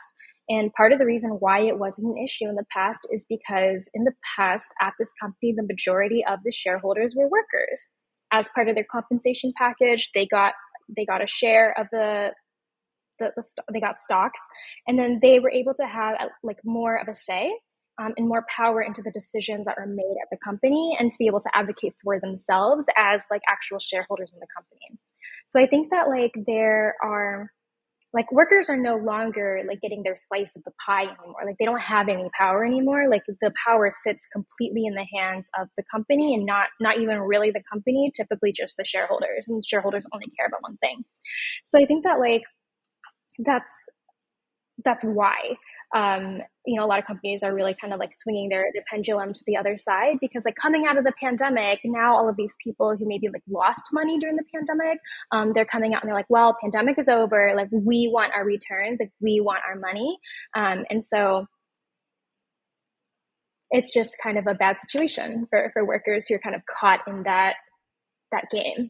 And 0.50 0.74
part 0.74 0.92
of 0.92 1.00
the 1.00 1.06
reason 1.06 1.38
why 1.40 1.62
it 1.62 1.78
wasn't 1.78 2.08
an 2.08 2.24
issue 2.24 2.50
in 2.50 2.56
the 2.56 2.66
past 2.76 3.08
is 3.12 3.26
because 3.30 3.88
in 3.94 4.04
the 4.04 4.14
past, 4.36 4.74
at 4.82 4.94
this 5.00 5.14
company, 5.22 5.54
the 5.56 5.64
majority 5.64 6.26
of 6.28 6.40
the 6.44 6.52
shareholders 6.52 7.16
were 7.16 7.30
workers 7.30 7.94
as 8.34 8.50
part 8.54 8.68
of 8.68 8.76
their 8.76 8.86
compensation 8.92 9.54
package, 9.56 10.10
they 10.14 10.26
got 10.26 10.54
they 10.90 11.06
got 11.06 11.24
a 11.24 11.28
share 11.28 11.74
of 11.80 11.88
the 11.92 12.32
the, 13.20 13.32
the 13.36 13.44
they 13.72 13.80
got 13.80 14.00
stocks, 14.00 14.42
and 14.88 14.98
then 15.00 15.20
they 15.22 15.40
were 15.40 15.52
able 15.52 15.74
to 15.76 15.86
have 15.86 16.18
like 16.42 16.58
more 16.66 16.98
of 16.98 17.08
a 17.08 17.16
say 17.16 17.56
um, 18.02 18.14
and 18.18 18.28
more 18.28 18.44
power 18.50 18.82
into 18.82 19.04
the 19.04 19.12
decisions 19.12 19.66
that 19.66 19.78
were 19.78 19.86
made 19.86 20.18
at 20.22 20.30
the 20.32 20.38
company, 20.44 20.98
and 21.00 21.12
to 21.12 21.18
be 21.18 21.28
able 21.28 21.40
to 21.42 21.50
advocate 21.54 21.94
for 22.04 22.20
themselves 22.20 22.88
as 22.98 23.26
like 23.30 23.42
actual 23.48 23.80
shareholders 23.80 24.34
in 24.34 24.40
the 24.40 24.48
company. 24.54 25.00
So 25.48 25.62
I 25.62 25.68
think 25.68 25.92
that 25.92 26.10
like 26.10 26.34
there 26.48 26.96
are 27.04 27.52
like 28.14 28.32
workers 28.32 28.70
are 28.70 28.78
no 28.78 28.96
longer 28.96 29.62
like 29.68 29.82
getting 29.82 30.04
their 30.04 30.16
slice 30.16 30.56
of 30.56 30.64
the 30.64 30.72
pie 30.86 31.04
anymore. 31.04 31.42
Like 31.46 31.56
they 31.60 31.66
don't 31.66 31.80
have 31.80 32.10
any 32.10 32.30
power 32.38 32.64
anymore. 32.64 33.10
Like 33.10 33.24
the 33.28 33.52
power 33.66 33.90
sits 33.92 34.28
completely 34.32 34.86
in 34.86 34.94
the 34.94 35.06
hands 35.14 35.48
of 35.60 35.68
the 35.78 35.84
company 35.92 36.36
and 36.36 36.46
not 36.46 36.68
not 36.80 37.00
even 37.00 37.20
really 37.20 37.52
the 37.52 37.64
company 37.72 38.12
typically 38.16 38.52
just 38.52 38.78
the 38.78 38.84
shareholders 38.84 39.48
and 39.48 39.64
shareholders 39.66 40.06
only 40.14 40.28
care 40.38 40.48
about 40.48 40.62
one 40.62 40.78
thing. 40.78 41.04
So 41.64 41.82
i 41.82 41.86
think 41.86 42.04
that 42.04 42.20
like 42.20 42.44
that's 43.40 43.72
that's 44.84 45.04
why 45.04 45.38
um, 45.94 46.40
you 46.66 46.76
know 46.76 46.86
a 46.86 46.88
lot 46.88 47.00
of 47.00 47.06
companies 47.06 47.44
are 47.44 47.54
really 47.54 47.76
kind 47.80 47.94
of 47.94 48.00
like 48.00 48.14
swinging 48.14 48.50
their, 48.50 48.70
their 48.74 48.84
pendulum 48.90 49.34
to 49.34 49.42
the 49.46 49.58
other 49.58 49.78
side 49.78 50.18
because 50.22 50.46
like 50.46 50.56
coming 50.56 50.86
out 50.88 50.98
of 50.98 51.04
the 51.04 51.14
pandemic 51.20 51.80
now 51.84 52.16
all 52.16 52.30
of 52.30 52.36
these 52.38 52.56
people 52.64 52.96
who 52.98 53.06
maybe 53.06 53.28
like 53.30 53.44
lost 53.50 53.90
money 53.92 54.18
during 54.18 54.36
the 54.36 54.46
pandemic 54.54 54.98
um, 55.32 55.52
they're 55.54 55.66
coming 55.66 55.94
out 55.94 56.02
and 56.02 56.08
they're 56.08 56.16
like 56.16 56.30
well 56.30 56.58
pandemic 56.62 56.98
is 56.98 57.08
over. 57.08 57.54
Like 57.56 57.70
we 57.72 58.10
want 58.12 58.34
our 58.34 58.46
returns. 58.46 59.00
Like 59.00 59.12
we 59.22 59.42
want 59.42 59.62
our 59.68 59.80
money. 59.80 60.18
Um, 60.56 60.86
and 60.90 61.04
so 61.04 61.46
it's 63.70 63.94
just 63.94 64.16
kind 64.22 64.38
of 64.38 64.48
a 64.48 64.54
bad 64.54 64.78
situation 64.82 65.48
for, 65.50 65.72
for 65.74 65.86
workers 65.86 66.28
who 66.28 66.36
are 66.36 66.40
kind 66.40 66.56
of 66.56 66.62
caught 66.66 67.00
in 67.08 67.24
that 67.24 67.56
that 68.32 68.46
game 68.52 68.90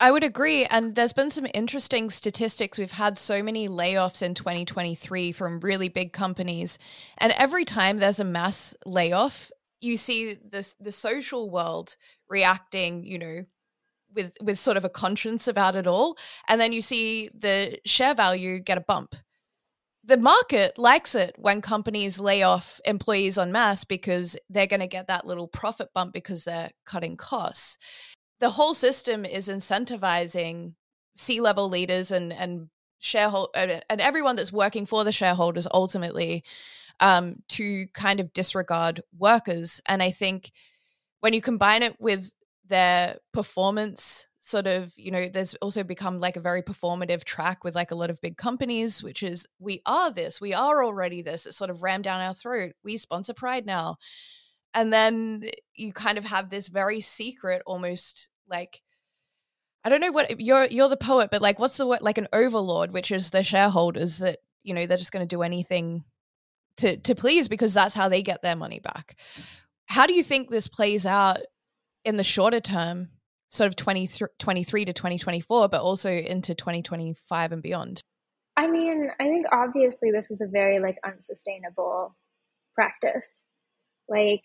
I 0.00 0.10
would 0.10 0.24
agree. 0.24 0.66
And 0.66 0.94
there's 0.94 1.12
been 1.12 1.30
some 1.30 1.46
interesting 1.54 2.10
statistics. 2.10 2.78
We've 2.78 2.90
had 2.90 3.16
so 3.16 3.42
many 3.42 3.68
layoffs 3.68 4.22
in 4.22 4.34
2023 4.34 5.32
from 5.32 5.60
really 5.60 5.88
big 5.88 6.12
companies. 6.12 6.78
And 7.18 7.32
every 7.38 7.64
time 7.64 7.98
there's 7.98 8.20
a 8.20 8.24
mass 8.24 8.74
layoff, 8.84 9.50
you 9.80 9.96
see 9.96 10.34
this 10.34 10.74
the 10.80 10.92
social 10.92 11.50
world 11.50 11.96
reacting, 12.28 13.04
you 13.04 13.18
know, 13.18 13.44
with 14.14 14.36
with 14.42 14.58
sort 14.58 14.76
of 14.76 14.84
a 14.84 14.88
conscience 14.88 15.46
about 15.46 15.76
it 15.76 15.86
all. 15.86 16.16
And 16.48 16.60
then 16.60 16.72
you 16.72 16.80
see 16.80 17.30
the 17.34 17.78
share 17.84 18.14
value 18.14 18.58
get 18.58 18.78
a 18.78 18.82
bump. 18.82 19.14
The 20.06 20.18
market 20.18 20.76
likes 20.76 21.14
it 21.14 21.34
when 21.38 21.62
companies 21.62 22.20
lay 22.20 22.42
off 22.42 22.78
employees 22.84 23.38
en 23.38 23.52
masse 23.52 23.84
because 23.84 24.36
they're 24.50 24.66
going 24.66 24.80
to 24.80 24.86
get 24.86 25.06
that 25.08 25.26
little 25.26 25.48
profit 25.48 25.88
bump 25.94 26.12
because 26.12 26.44
they're 26.44 26.72
cutting 26.84 27.16
costs 27.16 27.78
the 28.44 28.50
whole 28.50 28.74
system 28.74 29.24
is 29.24 29.48
incentivizing 29.48 30.74
C-level 31.16 31.66
leaders 31.70 32.10
and 32.10 32.30
and 32.30 32.68
shareholder 32.98 33.80
and 33.88 34.00
everyone 34.02 34.36
that's 34.36 34.52
working 34.52 34.84
for 34.84 35.02
the 35.02 35.12
shareholders 35.12 35.66
ultimately 35.72 36.44
um, 37.00 37.36
to 37.48 37.86
kind 37.94 38.20
of 38.20 38.34
disregard 38.34 39.00
workers. 39.16 39.80
And 39.86 40.02
I 40.02 40.10
think 40.10 40.52
when 41.20 41.32
you 41.32 41.40
combine 41.40 41.82
it 41.82 41.96
with 41.98 42.34
their 42.66 43.16
performance 43.32 44.26
sort 44.40 44.66
of 44.66 44.92
you 44.98 45.10
know 45.10 45.26
there's 45.26 45.54
also 45.62 45.82
become 45.82 46.20
like 46.20 46.36
a 46.36 46.40
very 46.48 46.60
performative 46.60 47.24
track 47.24 47.64
with 47.64 47.74
like 47.74 47.92
a 47.92 47.94
lot 47.94 48.10
of 48.10 48.20
big 48.20 48.36
companies 48.36 49.02
which 49.02 49.22
is 49.22 49.48
we 49.58 49.80
are 49.86 50.12
this. 50.12 50.38
We 50.38 50.52
are 50.52 50.84
already 50.84 51.22
this. 51.22 51.46
It's 51.46 51.56
sort 51.56 51.70
of 51.70 51.82
rammed 51.82 52.04
down 52.04 52.20
our 52.20 52.34
throat. 52.34 52.72
We 52.84 52.98
sponsor 52.98 53.32
pride 53.32 53.64
now. 53.64 53.96
And 54.74 54.92
then 54.92 55.48
you 55.74 55.94
kind 55.94 56.18
of 56.18 56.24
have 56.24 56.50
this 56.50 56.68
very 56.68 57.00
secret 57.00 57.62
almost 57.64 58.28
like 58.48 58.82
I 59.84 59.90
don't 59.90 60.00
know 60.00 60.12
what 60.12 60.40
you're 60.40 60.64
you're 60.66 60.88
the 60.88 60.96
poet, 60.96 61.30
but 61.30 61.42
like 61.42 61.58
what's 61.58 61.76
the 61.76 61.86
word 61.86 62.02
like 62.02 62.18
an 62.18 62.28
overlord, 62.32 62.92
which 62.92 63.10
is 63.10 63.30
the 63.30 63.42
shareholders 63.42 64.18
that, 64.18 64.38
you 64.62 64.72
know, 64.72 64.86
they're 64.86 64.96
just 64.96 65.12
going 65.12 65.26
to 65.26 65.36
do 65.36 65.42
anything 65.42 66.04
to 66.78 66.96
to 66.96 67.14
please 67.14 67.48
because 67.48 67.74
that's 67.74 67.94
how 67.94 68.08
they 68.08 68.22
get 68.22 68.42
their 68.42 68.56
money 68.56 68.80
back. 68.80 69.16
How 69.86 70.06
do 70.06 70.14
you 70.14 70.22
think 70.22 70.48
this 70.48 70.68
plays 70.68 71.04
out 71.04 71.38
in 72.04 72.16
the 72.16 72.24
shorter 72.24 72.60
term, 72.60 73.10
sort 73.50 73.68
of 73.68 73.76
2023 73.76 74.84
to 74.86 74.92
2024, 74.92 75.68
but 75.68 75.82
also 75.82 76.10
into 76.10 76.54
2025 76.54 77.52
and 77.52 77.62
beyond? 77.62 78.00
I 78.56 78.68
mean, 78.68 79.10
I 79.20 79.24
think 79.24 79.46
obviously 79.52 80.10
this 80.10 80.30
is 80.30 80.40
a 80.40 80.46
very 80.46 80.78
like 80.78 80.96
unsustainable 81.04 82.16
practice. 82.74 83.42
Like 84.08 84.44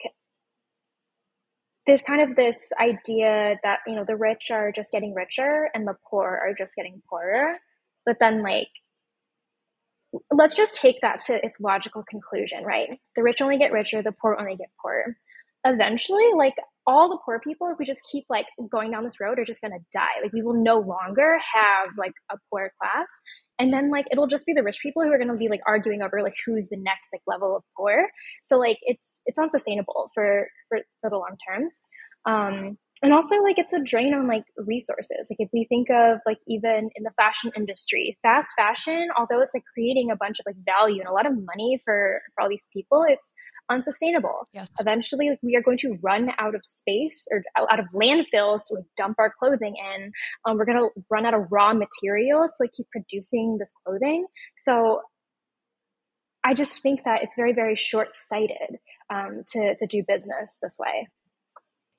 there's 1.90 2.04
kind 2.04 2.22
of 2.22 2.36
this 2.36 2.72
idea 2.80 3.60
that 3.64 3.80
you 3.88 3.96
know 3.96 4.04
the 4.06 4.16
rich 4.16 4.52
are 4.52 4.72
just 4.72 4.92
getting 4.92 5.16
richer 5.16 5.72
and 5.74 5.88
the 5.88 5.96
poor 6.08 6.28
are 6.28 6.54
just 6.56 6.76
getting 6.76 7.02
poorer. 7.10 7.58
But 8.06 8.18
then 8.20 8.44
like 8.44 8.68
let's 10.30 10.54
just 10.54 10.76
take 10.76 11.02
that 11.02 11.20
to 11.22 11.44
its 11.44 11.60
logical 11.60 12.04
conclusion 12.08 12.64
right? 12.64 13.00
The 13.16 13.24
rich 13.24 13.42
only 13.42 13.58
get 13.58 13.72
richer 13.72 14.04
the 14.04 14.12
poor 14.12 14.38
only 14.40 14.56
get 14.56 14.70
poorer. 14.80 15.18
Eventually 15.66 16.28
like 16.36 16.54
all 16.90 17.08
the 17.08 17.20
poor 17.24 17.40
people 17.40 17.70
if 17.70 17.78
we 17.78 17.86
just 17.86 18.02
keep 18.12 18.26
like 18.30 18.48
going 18.72 18.90
down 18.90 19.04
this 19.04 19.20
road 19.22 19.38
are 19.38 19.46
just 19.46 19.62
to 19.74 19.86
die. 19.94 20.18
Like 20.24 20.34
we 20.34 20.42
will 20.42 20.60
no 20.60 20.80
longer 20.80 21.38
have 21.54 21.90
like 22.00 22.14
a 22.32 22.38
poor 22.50 22.72
class. 22.82 23.06
And 23.60 23.72
then 23.72 23.92
like 23.92 24.08
it'll 24.12 24.26
just 24.26 24.48
be 24.48 24.54
the 24.54 24.64
rich 24.64 24.80
people 24.82 25.04
who 25.04 25.12
are 25.12 25.20
to 25.28 25.36
be 25.36 25.50
like 25.50 25.62
arguing 25.68 26.02
over 26.02 26.24
like 26.24 26.34
who's 26.44 26.68
the 26.70 26.80
next 26.80 27.08
like 27.14 27.22
level 27.28 27.56
of 27.56 27.64
poor. 27.78 28.10
So 28.44 28.58
like 28.58 28.80
it's 28.82 29.22
it's 29.28 29.38
unsustainable 29.38 30.10
for 30.16 30.48
for, 30.68 30.80
for 31.00 31.12
the 31.12 31.18
long 31.18 31.38
term. 31.48 31.70
Um 32.26 32.78
and 33.02 33.14
also 33.14 33.36
like 33.44 33.58
it's 33.58 33.74
a 33.74 33.82
drain 33.82 34.14
on 34.14 34.28
like 34.28 34.44
resources 34.58 35.28
like 35.30 35.40
if 35.40 35.50
we 35.54 35.66
think 35.70 35.90
of 35.90 36.20
like 36.26 36.40
even 36.48 36.90
in 36.96 37.04
the 37.04 37.12
fashion 37.18 37.52
industry 37.56 38.18
fast 38.22 38.50
fashion 38.58 39.08
although 39.18 39.42
it's 39.42 39.54
like 39.54 39.64
creating 39.74 40.10
a 40.12 40.16
bunch 40.16 40.40
of 40.40 40.46
like 40.46 40.56
value 40.66 41.00
and 41.00 41.10
a 41.10 41.14
lot 41.14 41.26
of 41.26 41.34
money 41.34 41.80
for 41.84 42.22
for 42.36 42.44
all 42.44 42.50
these 42.50 42.68
people 42.74 43.06
it's 43.08 43.34
unsustainable. 43.70 44.48
Yes. 44.54 44.68
Eventually, 44.80 45.30
like, 45.30 45.40
we 45.42 45.56
are 45.56 45.62
going 45.62 45.78
to 45.80 45.98
run 46.02 46.32
out 46.40 46.56
of 46.56 46.62
space 46.66 47.28
or 47.32 47.44
out 47.56 47.80
of 47.80 47.86
landfills 47.94 48.62
to 48.68 48.76
like 48.76 48.86
dump 48.98 49.18
our 49.20 49.32
clothing 49.40 49.76
in. 49.78 50.12
Um, 50.46 50.58
we're 50.58 50.66
going 50.66 50.78
to 50.78 50.90
run 51.10 51.26
out 51.26 51.34
of 51.34 51.48
raw 51.52 51.74
materials 51.74 52.52
to 52.52 52.64
like 52.64 52.72
keep 52.74 52.88
producing 52.92 53.58
this 53.60 53.72
clothing. 53.86 54.26
So 54.58 55.02
I 56.44 56.54
just 56.54 56.82
think 56.82 57.02
that 57.06 57.22
it's 57.24 57.36
very, 57.36 57.54
very 57.54 57.76
short 57.76 58.16
sighted 58.16 58.78
um, 59.14 59.44
to, 59.54 59.76
to 59.78 59.86
do 59.86 60.04
business 60.08 60.58
this 60.62 60.78
way. 60.80 61.08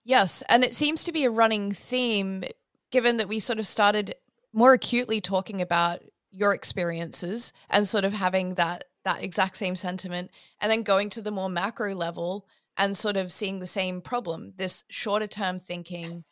Yes. 0.05 0.43
And 0.49 0.65
it 0.65 0.75
seems 0.75 1.05
to 1.05 1.13
be 1.13 1.25
a 1.25 1.31
running 1.31 1.73
theme, 1.73 2.45
given 2.91 3.17
that 3.19 3.29
we 3.29 3.39
sort 3.39 3.59
of 3.59 3.67
started 3.67 4.15
more 4.53 4.73
acutely 4.73 5.21
talking 5.21 5.61
about 5.61 6.03
your 6.31 6.55
experiences 6.55 7.53
and 7.69 7.87
sort 7.87 8.05
of 8.05 8.13
having 8.13 8.55
that 8.55 8.85
that 9.05 9.23
exact 9.23 9.57
same 9.57 9.75
sentiment 9.75 10.31
and 10.61 10.71
then 10.71 10.83
going 10.83 11.09
to 11.11 11.23
the 11.23 11.31
more 11.31 11.49
macro 11.49 11.95
level 11.95 12.47
and 12.77 12.97
sort 12.97 13.17
of 13.17 13.33
seeing 13.33 13.59
the 13.59 13.67
same 13.67 14.01
problem 14.01 14.53
this 14.57 14.85
shorter 14.89 15.27
term 15.27 15.59
thinking 15.59 16.25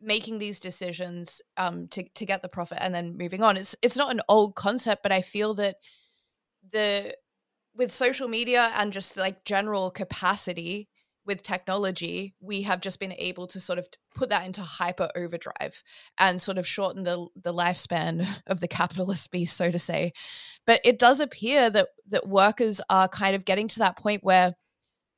making 0.00 0.38
these 0.38 0.60
decisions 0.60 1.40
um, 1.56 1.86
to, 1.88 2.02
to 2.14 2.26
get 2.26 2.42
the 2.42 2.48
profit 2.48 2.78
and 2.80 2.94
then 2.94 3.16
moving 3.16 3.42
on 3.42 3.56
it's 3.56 3.76
it's 3.82 3.96
not 3.96 4.10
an 4.10 4.20
old 4.28 4.54
concept 4.54 5.02
but 5.02 5.12
i 5.12 5.20
feel 5.20 5.54
that 5.54 5.76
the 6.72 7.14
with 7.76 7.92
social 7.92 8.28
media 8.28 8.72
and 8.76 8.92
just 8.92 9.16
like 9.16 9.44
general 9.44 9.90
capacity 9.90 10.88
with 11.26 11.42
technology, 11.42 12.34
we 12.40 12.62
have 12.62 12.80
just 12.80 13.00
been 13.00 13.14
able 13.18 13.46
to 13.48 13.60
sort 13.60 13.78
of 13.78 13.88
put 14.14 14.30
that 14.30 14.44
into 14.44 14.62
hyper 14.62 15.08
overdrive 15.16 15.82
and 16.18 16.40
sort 16.40 16.58
of 16.58 16.66
shorten 16.66 17.02
the 17.04 17.26
the 17.34 17.52
lifespan 17.52 18.26
of 18.46 18.60
the 18.60 18.68
capitalist 18.68 19.30
beast, 19.30 19.56
so 19.56 19.70
to 19.70 19.78
say. 19.78 20.12
But 20.66 20.80
it 20.84 20.98
does 20.98 21.20
appear 21.20 21.70
that 21.70 21.88
that 22.08 22.28
workers 22.28 22.80
are 22.90 23.08
kind 23.08 23.34
of 23.34 23.44
getting 23.44 23.68
to 23.68 23.78
that 23.80 23.96
point 23.96 24.24
where 24.24 24.54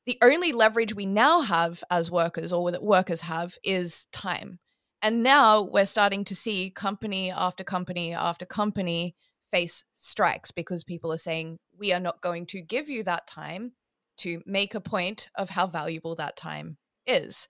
the 0.05 0.17
only 0.23 0.53
leverage 0.53 0.95
we 0.95 1.05
now 1.05 1.41
have 1.41 1.83
as 1.91 2.09
workers, 2.09 2.53
or 2.53 2.71
that 2.71 2.83
workers 2.83 3.21
have, 3.21 3.57
is 3.63 4.07
time. 4.13 4.59
And 5.01 5.21
now 5.21 5.61
we're 5.61 5.85
starting 5.85 6.23
to 6.25 6.35
see 6.35 6.71
company 6.71 7.29
after 7.29 7.63
company 7.63 8.13
after 8.13 8.45
company 8.45 9.15
face 9.51 9.83
strikes 9.93 10.51
because 10.51 10.83
people 10.83 11.11
are 11.11 11.17
saying, 11.17 11.59
we 11.77 11.93
are 11.93 11.99
not 11.99 12.21
going 12.21 12.45
to 12.47 12.61
give 12.61 12.89
you 12.89 13.03
that 13.03 13.27
time 13.27 13.73
to 14.17 14.41
make 14.45 14.75
a 14.75 14.81
point 14.81 15.29
of 15.35 15.51
how 15.51 15.67
valuable 15.67 16.15
that 16.15 16.35
time 16.35 16.77
is. 17.05 17.47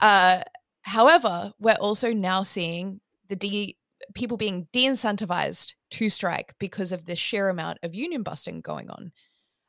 Uh, 0.00 0.42
however, 0.82 1.52
we're 1.58 1.72
also 1.74 2.12
now 2.12 2.42
seeing 2.42 3.00
the 3.28 3.36
de- 3.36 3.76
people 4.14 4.36
being 4.36 4.68
de-incentivized 4.72 5.74
to 5.90 6.08
strike 6.08 6.54
because 6.58 6.92
of 6.92 7.06
the 7.06 7.16
sheer 7.16 7.48
amount 7.48 7.78
of 7.82 7.94
union 7.94 8.22
busting 8.22 8.60
going 8.60 8.90
on. 8.90 9.12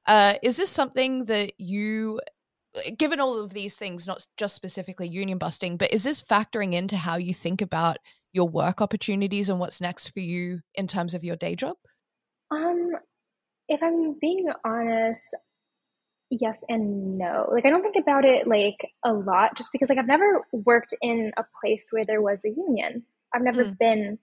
Uh, 0.05 0.35
is 0.41 0.57
this 0.57 0.69
something 0.69 1.25
that 1.25 1.53
you, 1.57 2.19
given 2.97 3.19
all 3.19 3.39
of 3.39 3.53
these 3.53 3.75
things, 3.75 4.07
not 4.07 4.25
just 4.37 4.55
specifically 4.55 5.07
union 5.07 5.37
busting, 5.37 5.77
but 5.77 5.93
is 5.93 6.03
this 6.03 6.21
factoring 6.21 6.73
into 6.73 6.97
how 6.97 7.15
you 7.15 7.33
think 7.33 7.61
about 7.61 7.97
your 8.33 8.49
work 8.49 8.81
opportunities 8.81 9.49
and 9.49 9.59
what's 9.59 9.79
next 9.79 10.09
for 10.09 10.19
you 10.19 10.61
in 10.73 10.87
terms 10.87 11.13
of 11.13 11.23
your 11.23 11.35
day 11.35 11.55
job? 11.55 11.77
Um, 12.51 12.91
if 13.69 13.81
I'm 13.81 14.17
being 14.19 14.47
honest, 14.65 15.35
yes 16.39 16.63
and 16.67 17.17
no. 17.17 17.49
Like 17.51 17.65
I 17.65 17.69
don't 17.69 17.81
think 17.81 17.95
about 18.01 18.25
it 18.25 18.47
like 18.47 18.91
a 19.03 19.13
lot 19.13 19.55
just 19.55 19.69
because 19.71 19.89
like 19.89 19.97
I've 19.97 20.07
never 20.07 20.41
worked 20.51 20.93
in 21.01 21.31
a 21.37 21.43
place 21.61 21.89
where 21.91 22.05
there 22.05 22.21
was 22.21 22.43
a 22.45 22.49
union. 22.49 23.03
I've 23.33 23.43
never 23.43 23.65
mm. 23.65 23.77
been 23.77 24.19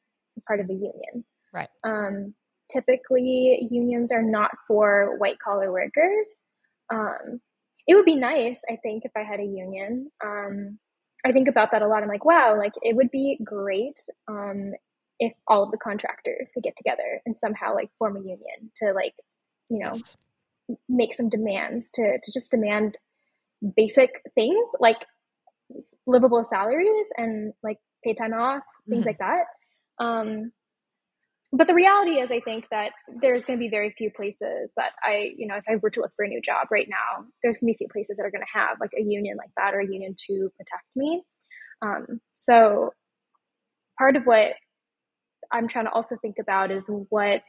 part 0.46 0.60
of 0.60 0.68
a 0.68 0.74
union. 0.74 1.24
Right. 1.52 1.68
Um 1.84 2.34
typically 2.72 3.66
unions 3.70 4.12
are 4.12 4.22
not 4.22 4.52
for 4.66 5.16
white 5.18 5.38
collar 5.38 5.72
workers. 5.72 6.42
Um 6.92 7.40
it 7.86 7.94
would 7.94 8.04
be 8.04 8.16
nice, 8.16 8.60
I 8.70 8.76
think, 8.76 9.04
if 9.04 9.12
I 9.16 9.22
had 9.22 9.40
a 9.40 9.44
union. 9.44 10.10
Um 10.24 10.78
I 11.24 11.32
think 11.32 11.48
about 11.48 11.70
that 11.72 11.82
a 11.82 11.86
lot. 11.86 12.02
I'm 12.02 12.08
like, 12.08 12.24
wow, 12.24 12.56
like 12.58 12.72
it 12.82 12.96
would 12.96 13.10
be 13.10 13.38
great 13.44 14.00
um 14.28 14.72
if 15.18 15.34
all 15.46 15.62
of 15.62 15.70
the 15.70 15.76
contractors 15.76 16.50
could 16.54 16.62
get 16.62 16.76
together 16.76 17.20
and 17.26 17.36
somehow 17.36 17.74
like 17.74 17.90
form 17.98 18.16
a 18.16 18.20
union 18.20 18.70
to 18.76 18.92
like, 18.94 19.14
you 19.68 19.78
know, 19.78 19.92
yes 19.94 20.16
make 20.88 21.14
some 21.14 21.28
demands 21.28 21.90
to 21.90 22.18
to 22.22 22.32
just 22.32 22.50
demand 22.50 22.96
basic 23.76 24.22
things 24.34 24.68
like 24.78 24.98
livable 26.06 26.42
salaries 26.42 27.08
and 27.16 27.52
like 27.62 27.78
paid 28.04 28.16
time 28.16 28.32
off, 28.32 28.62
things 28.88 29.04
mm-hmm. 29.04 29.08
like 29.08 29.18
that. 29.18 29.44
Um, 30.04 30.52
but 31.52 31.66
the 31.66 31.74
reality 31.74 32.20
is, 32.20 32.30
I 32.30 32.40
think 32.40 32.66
that 32.70 32.92
there's 33.20 33.44
going 33.44 33.58
to 33.58 33.60
be 33.60 33.68
very 33.68 33.90
few 33.90 34.10
places 34.10 34.70
that 34.76 34.92
I, 35.02 35.32
you 35.36 35.48
know, 35.48 35.56
if 35.56 35.64
I 35.68 35.76
were 35.76 35.90
to 35.90 36.00
look 36.00 36.12
for 36.14 36.24
a 36.24 36.28
new 36.28 36.40
job 36.40 36.68
right 36.70 36.88
now, 36.88 37.26
there's 37.42 37.58
going 37.58 37.72
to 37.72 37.74
be 37.74 37.78
few 37.78 37.88
places 37.88 38.16
that 38.16 38.24
are 38.24 38.30
going 38.30 38.44
to 38.44 38.58
have 38.58 38.78
like 38.80 38.92
a 38.96 39.02
union 39.02 39.36
like 39.36 39.50
that 39.56 39.74
or 39.74 39.80
a 39.80 39.84
union 39.84 40.14
to 40.28 40.50
protect 40.56 40.84
me. 40.94 41.22
Um, 41.82 42.20
so 42.32 42.90
part 43.98 44.14
of 44.14 44.24
what 44.26 44.52
I'm 45.50 45.66
trying 45.66 45.86
to 45.86 45.92
also 45.92 46.16
think 46.22 46.36
about 46.40 46.70
is 46.70 46.88
what 47.08 47.42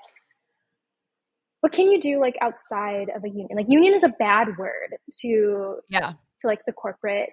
what 1.62 1.72
can 1.72 1.90
you 1.90 2.00
do 2.00 2.20
like 2.20 2.38
outside 2.42 3.10
of 3.16 3.24
a 3.24 3.30
union? 3.30 3.56
Like 3.56 3.70
union 3.70 3.94
is 3.94 4.04
a 4.04 4.14
bad 4.20 4.58
word 4.58 4.98
to 5.22 5.78
yeah. 5.90 6.14
to 6.40 6.48
like 6.48 6.62
the 6.66 6.74
corporate 6.74 7.30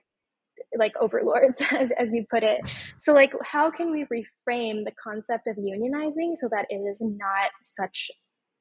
like 0.76 0.92
overlords 1.00 1.60
as, 1.72 1.90
as 1.98 2.12
you 2.12 2.24
put 2.30 2.42
it. 2.42 2.60
So 2.98 3.12
like 3.12 3.32
how 3.42 3.70
can 3.70 3.90
we 3.90 4.04
reframe 4.04 4.84
the 4.84 4.92
concept 5.02 5.48
of 5.48 5.56
unionizing 5.56 6.36
so 6.36 6.48
that 6.50 6.66
it 6.68 6.76
is 6.76 6.98
not 7.00 7.50
such 7.66 8.10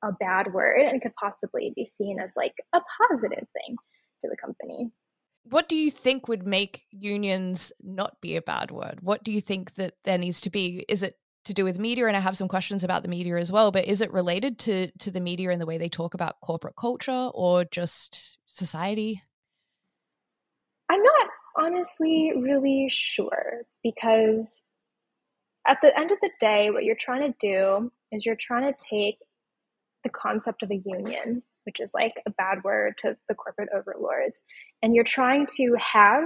a 0.04 0.12
bad 0.20 0.54
word 0.54 0.82
and 0.82 1.02
could 1.02 1.16
possibly 1.22 1.74
be 1.76 1.86
seen 1.86 2.20
as 2.20 2.32
like 2.36 2.54
a 2.74 2.80
positive 3.02 3.48
thing 3.54 3.76
to 4.22 4.30
the 4.30 4.38
company? 4.38 4.92
What 5.44 5.70
do 5.70 5.76
you 5.76 5.92
think 5.92 6.28
would 6.28 6.46
make 6.46 6.84
unions 6.92 7.72
not 7.82 8.20
be 8.22 8.36
a 8.36 8.42
bad 8.42 8.70
word? 8.70 9.00
What 9.02 9.24
do 9.24 9.32
you 9.32 9.40
think 9.42 9.76
that 9.76 9.94
there 10.04 10.18
needs 10.18 10.42
to 10.42 10.50
be? 10.50 10.86
Is 10.90 11.04
it 11.04 11.16
to 11.48 11.54
do 11.54 11.64
with 11.64 11.80
media 11.80 12.08
and 12.08 12.16
i 12.16 12.20
have 12.20 12.38
some 12.38 12.48
questions 12.48 12.84
about 12.84 13.04
the 13.04 13.10
media 13.10 13.36
as 13.38 13.52
well 13.52 13.72
but 13.72 13.86
is 13.86 14.02
it 14.02 14.12
related 14.14 14.60
to 14.60 14.92
to 15.00 15.12
the 15.12 15.20
media 15.20 15.50
and 15.50 15.62
the 15.62 15.66
way 15.66 15.78
they 15.78 15.90
talk 15.90 16.14
about 16.14 16.40
corporate 16.42 16.76
culture 16.76 17.30
or 17.34 17.66
just 17.66 18.38
society? 18.48 19.22
I'm 20.90 21.02
not 21.02 21.28
honestly 21.58 22.34
really 22.36 22.88
sure 22.90 23.64
because 23.84 24.62
at 25.68 25.80
the 25.82 25.98
end 25.98 26.12
of 26.12 26.18
the 26.22 26.30
day 26.40 26.70
what 26.70 26.84
you're 26.84 26.96
trying 26.96 27.32
to 27.32 27.38
do 27.40 27.92
is 28.12 28.26
you're 28.26 28.36
trying 28.36 28.72
to 28.72 28.86
take 28.90 29.18
the 30.04 30.10
concept 30.10 30.64
of 30.64 30.72
a 30.72 30.82
union 30.86 31.44
which 31.66 31.82
is 31.82 31.92
like 31.94 32.14
a 32.26 32.30
bad 32.32 32.64
word 32.64 32.98
to 32.98 33.18
the 33.28 33.36
corporate 33.36 33.70
overlords 33.76 34.42
and 34.82 34.96
you're 34.96 35.04
trying 35.04 35.46
to 35.58 35.76
have 35.78 36.24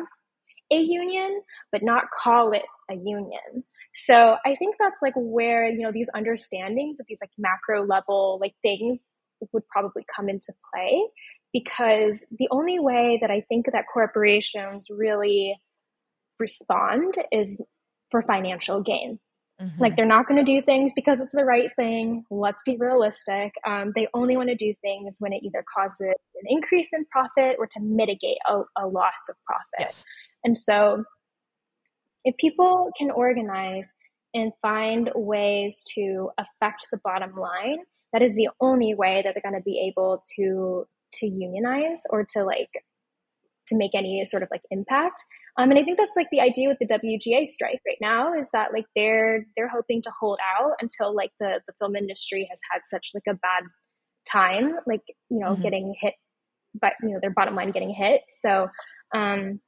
a 0.72 0.78
union 0.78 1.42
but 1.72 1.84
not 1.84 2.06
call 2.12 2.54
it 2.54 2.64
a 2.90 2.96
union 2.96 3.64
so 3.94 4.38
I 4.46 4.56
think 4.56 4.76
that's 4.80 5.02
like 5.02 5.14
where, 5.16 5.68
you 5.68 5.80
know, 5.80 5.92
these 5.92 6.10
understandings 6.16 7.00
of 7.00 7.06
these 7.08 7.20
like 7.22 7.32
macro 7.38 7.86
level 7.86 8.38
like 8.40 8.54
things 8.62 9.22
would 9.52 9.68
probably 9.68 10.06
come 10.16 10.30
into 10.30 10.54
play 10.74 11.04
because 11.52 12.20
the 12.38 12.48
only 12.52 12.80
way 12.80 13.18
that 13.22 13.32
I 13.32 13.42
think 13.50 13.66
that 13.72 13.86
corporations 13.92 14.88
really 14.90 15.60
respond 16.40 17.16
is 17.32 17.58
for 18.12 18.22
financial 18.22 18.82
gain. 18.82 19.20
Mm-hmm. 19.62 19.82
Like 19.82 19.96
they're 19.96 20.06
not 20.06 20.28
going 20.28 20.44
to 20.44 20.50
do 20.50 20.62
things 20.62 20.92
because 20.96 21.20
it's 21.20 21.34
the 21.34 21.44
right 21.44 21.70
thing. 21.76 22.24
Let's 22.32 22.64
be 22.64 22.78
realistic. 22.78 23.52
Um, 23.68 23.92
they 23.96 24.08
only 24.14 24.38
want 24.38 24.50
to 24.50 24.56
do 24.56 24.74
things 24.82 25.18
when 25.20 25.34
it 25.34 25.44
either 25.44 25.64
causes 25.76 26.00
an 26.00 26.46
increase 26.46 26.90
in 26.94 27.06
profit 27.12 27.58
or 27.60 27.68
to 27.68 27.80
mitigate 27.82 28.38
a, 28.48 28.62
a 28.78 28.88
loss 28.88 29.28
of 29.30 29.36
profit. 29.46 29.66
Yes. 29.80 30.06
And 30.44 30.58
so 30.58 31.04
if 32.24 32.36
people 32.38 32.92
can 32.98 33.12
organize 33.12 33.86
and 34.34 34.52
find 34.62 35.10
ways 35.16 35.84
to 35.96 36.30
affect 36.38 36.88
the 36.92 37.00
bottom 37.04 37.36
line, 37.36 37.80
that 38.14 38.22
is 38.22 38.36
the 38.36 38.50
only 38.60 38.94
way 38.94 39.22
that 39.24 39.34
they're 39.34 39.52
going 39.52 39.60
to 39.60 39.64
be 39.64 39.80
able 39.88 40.22
to 40.36 40.88
to 41.14 41.28
unionize 41.28 42.00
or 42.10 42.26
to 42.34 42.44
like 42.44 42.70
to 43.68 43.76
make 43.78 43.94
any 43.94 44.24
sort 44.26 44.44
of 44.44 44.50
like 44.52 44.62
impact. 44.72 45.24
Um, 45.58 45.70
and 45.70 45.80
I 45.80 45.84
think 45.84 45.98
that's 45.98 46.16
like 46.16 46.28
the 46.32 46.40
idea 46.40 46.70
with 46.70 46.80
the 46.80 46.86
WGA 46.86 47.46
strike 47.46 47.82
right 47.86 47.98
now 48.00 48.34
is 48.34 48.50
that 48.52 48.72
like 48.72 48.86
they're 48.96 49.46
they're 49.56 49.68
hoping 49.68 50.02
to 50.04 50.12
hold 50.20 50.40
out 50.58 50.74
until 50.82 51.16
like 51.16 51.32
the 51.40 51.60
the 51.68 51.74
film 51.80 51.96
industry 51.96 52.48
has 52.50 52.60
had 52.72 52.82
such 52.90 53.12
like 53.14 53.24
a 53.28 53.38
bad 53.38 53.64
time, 54.30 54.76
like 54.88 55.02
you 55.30 55.40
know, 55.40 55.54
mm-hmm. 55.54 55.62
getting 55.62 55.96
hit, 56.00 56.14
but 56.80 56.94
you 57.02 57.10
know 57.10 57.20
their 57.22 57.34
bottom 57.34 57.56
line 57.56 57.72
getting 57.72 57.94
hit. 57.94 58.22
So 58.30 58.70
um, 59.14 59.60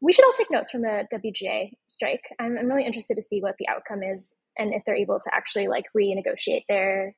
we 0.00 0.12
should 0.12 0.24
all 0.24 0.32
take 0.32 0.50
notes 0.50 0.70
from 0.70 0.82
the 0.82 1.06
WGA 1.12 1.72
strike. 1.88 2.22
I'm, 2.38 2.56
I'm 2.58 2.66
really 2.66 2.86
interested 2.86 3.16
to 3.16 3.22
see 3.22 3.40
what 3.40 3.56
the 3.58 3.68
outcome 3.68 4.02
is 4.02 4.30
and 4.58 4.74
if 4.74 4.82
they're 4.84 4.96
able 4.96 5.20
to 5.20 5.34
actually 5.34 5.68
like 5.68 5.86
renegotiate 5.96 6.64
their 6.68 7.14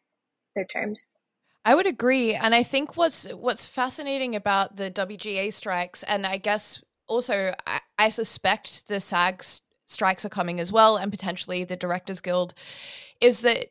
their 0.54 0.64
terms. 0.64 1.06
I 1.64 1.74
would 1.74 1.86
agree, 1.86 2.34
and 2.34 2.54
I 2.54 2.62
think 2.62 2.96
what's 2.96 3.24
what's 3.32 3.66
fascinating 3.66 4.34
about 4.34 4.76
the 4.76 4.90
WGA 4.90 5.52
strikes, 5.52 6.02
and 6.02 6.26
I 6.26 6.36
guess 6.36 6.82
also 7.06 7.54
I, 7.66 7.80
I 7.98 8.08
suspect 8.08 8.88
the 8.88 9.00
SAG 9.00 9.44
strikes 9.86 10.24
are 10.24 10.30
coming 10.30 10.58
as 10.58 10.72
well, 10.72 10.96
and 10.96 11.12
potentially 11.12 11.62
the 11.62 11.76
Directors 11.76 12.20
Guild, 12.20 12.52
is 13.20 13.42
that 13.42 13.66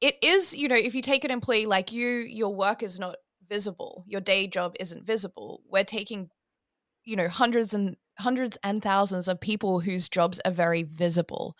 it 0.00 0.16
is 0.22 0.56
you 0.56 0.66
know 0.66 0.74
if 0.74 0.94
you 0.94 1.02
take 1.02 1.24
an 1.24 1.30
employee 1.30 1.66
like 1.66 1.92
you, 1.92 2.08
your 2.08 2.54
work 2.54 2.82
is 2.82 2.98
not 2.98 3.16
visible, 3.48 4.04
your 4.06 4.20
day 4.20 4.48
job 4.48 4.74
isn't 4.80 5.06
visible. 5.06 5.62
We're 5.70 5.84
taking 5.84 6.30
you 7.10 7.16
know 7.16 7.28
hundreds 7.28 7.74
and 7.74 7.96
hundreds 8.18 8.56
and 8.62 8.82
thousands 8.82 9.26
of 9.26 9.40
people 9.40 9.80
whose 9.80 10.08
jobs 10.08 10.40
are 10.44 10.52
very 10.52 10.84
visible. 10.84 11.56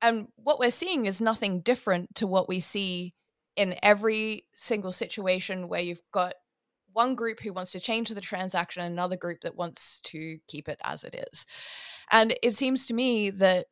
And 0.00 0.28
what 0.36 0.60
we're 0.60 0.70
seeing 0.70 1.06
is 1.06 1.20
nothing 1.20 1.60
different 1.60 2.14
to 2.16 2.26
what 2.26 2.48
we 2.48 2.60
see 2.60 3.14
in 3.56 3.74
every 3.82 4.44
single 4.54 4.92
situation 4.92 5.66
where 5.68 5.80
you've 5.80 6.02
got 6.12 6.34
one 6.92 7.16
group 7.16 7.40
who 7.40 7.52
wants 7.52 7.72
to 7.72 7.80
change 7.80 8.08
the 8.08 8.20
transaction, 8.20 8.82
and 8.82 8.92
another 8.92 9.16
group 9.16 9.40
that 9.40 9.56
wants 9.56 10.00
to 10.02 10.38
keep 10.46 10.68
it 10.68 10.78
as 10.84 11.02
it 11.02 11.26
is. 11.32 11.44
And 12.12 12.34
it 12.42 12.54
seems 12.54 12.86
to 12.86 12.94
me 12.94 13.30
that 13.30 13.66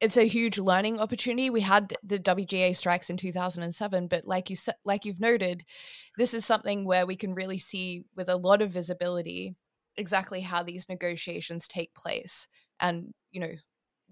it's 0.00 0.18
a 0.18 0.28
huge 0.28 0.58
learning 0.58 1.00
opportunity. 1.00 1.48
We 1.48 1.62
had 1.62 1.94
the 2.02 2.18
WGA 2.18 2.76
strikes 2.76 3.08
in 3.08 3.16
2007, 3.16 4.08
but 4.08 4.26
like 4.26 4.50
you 4.50 4.56
like 4.84 5.06
you've 5.06 5.20
noted, 5.20 5.64
this 6.18 6.34
is 6.34 6.44
something 6.44 6.84
where 6.84 7.06
we 7.06 7.16
can 7.16 7.34
really 7.34 7.58
see 7.58 8.04
with 8.14 8.28
a 8.28 8.36
lot 8.36 8.60
of 8.60 8.70
visibility 8.70 9.56
exactly 9.96 10.40
how 10.40 10.62
these 10.62 10.88
negotiations 10.88 11.66
take 11.66 11.94
place 11.94 12.48
and 12.80 13.12
you 13.30 13.40
know 13.40 13.54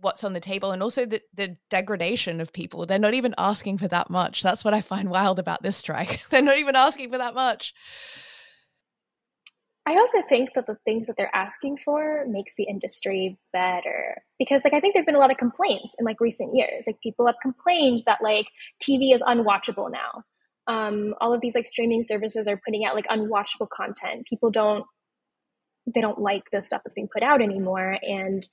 what's 0.00 0.24
on 0.24 0.32
the 0.32 0.40
table 0.40 0.72
and 0.72 0.82
also 0.82 1.06
the, 1.06 1.20
the 1.32 1.56
degradation 1.70 2.40
of 2.40 2.52
people. 2.52 2.84
They're 2.84 2.98
not 2.98 3.14
even 3.14 3.34
asking 3.38 3.78
for 3.78 3.88
that 3.88 4.10
much. 4.10 4.42
That's 4.42 4.64
what 4.64 4.74
i 4.74 4.80
find 4.80 5.08
wild 5.10 5.38
about 5.38 5.62
this 5.62 5.76
strike. 5.76 6.26
They're 6.30 6.42
not 6.42 6.58
even 6.58 6.76
asking 6.76 7.10
for 7.10 7.18
that 7.18 7.34
much. 7.34 7.72
I 9.86 9.96
also 9.96 10.22
think 10.26 10.54
that 10.54 10.66
the 10.66 10.78
things 10.86 11.08
that 11.08 11.16
they're 11.18 11.34
asking 11.34 11.76
for 11.84 12.24
makes 12.26 12.54
the 12.56 12.64
industry 12.64 13.38
better 13.52 14.22
because 14.38 14.64
like 14.64 14.72
i 14.72 14.80
think 14.80 14.94
there've 14.94 15.04
been 15.04 15.14
a 15.14 15.18
lot 15.18 15.30
of 15.30 15.36
complaints 15.36 15.94
in 15.98 16.06
like 16.06 16.20
recent 16.20 16.56
years. 16.56 16.84
Like 16.86 17.00
people 17.02 17.26
have 17.26 17.36
complained 17.42 18.02
that 18.06 18.22
like 18.22 18.46
tv 18.82 19.14
is 19.14 19.20
unwatchable 19.20 19.90
now. 19.90 20.22
Um, 20.66 21.14
all 21.20 21.34
of 21.34 21.42
these 21.42 21.54
like 21.54 21.66
streaming 21.66 22.02
services 22.02 22.48
are 22.48 22.58
putting 22.64 22.86
out 22.86 22.94
like 22.94 23.06
unwatchable 23.08 23.68
content. 23.68 24.26
People 24.26 24.50
don't 24.50 24.86
they 25.92 26.00
don't 26.00 26.18
like 26.18 26.44
the 26.52 26.60
stuff 26.60 26.82
that's 26.84 26.94
being 26.94 27.08
put 27.12 27.22
out 27.22 27.42
anymore. 27.42 27.96
And 28.02 28.46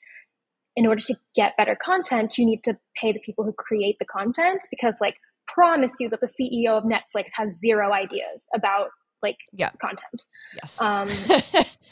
in 0.76 0.86
order 0.86 1.02
to 1.02 1.16
get 1.36 1.58
better 1.58 1.76
content 1.76 2.38
you 2.38 2.46
need 2.46 2.64
to 2.64 2.78
pay 2.96 3.12
the 3.12 3.20
people 3.20 3.44
who 3.44 3.54
create 3.54 3.98
the 4.00 4.06
content 4.06 4.62
because 4.70 4.98
like 5.02 5.16
promise 5.48 5.92
you 6.00 6.08
that 6.08 6.22
the 6.22 6.28
ceo 6.28 6.78
of 6.78 6.86
netflix 6.86 7.26
has 7.34 7.60
zero 7.60 7.92
ideas 7.92 8.48
about 8.56 8.90
like 9.22 9.38
yeah. 9.54 9.70
content. 9.82 10.24
Yes. 10.56 10.82
Um 10.82 11.08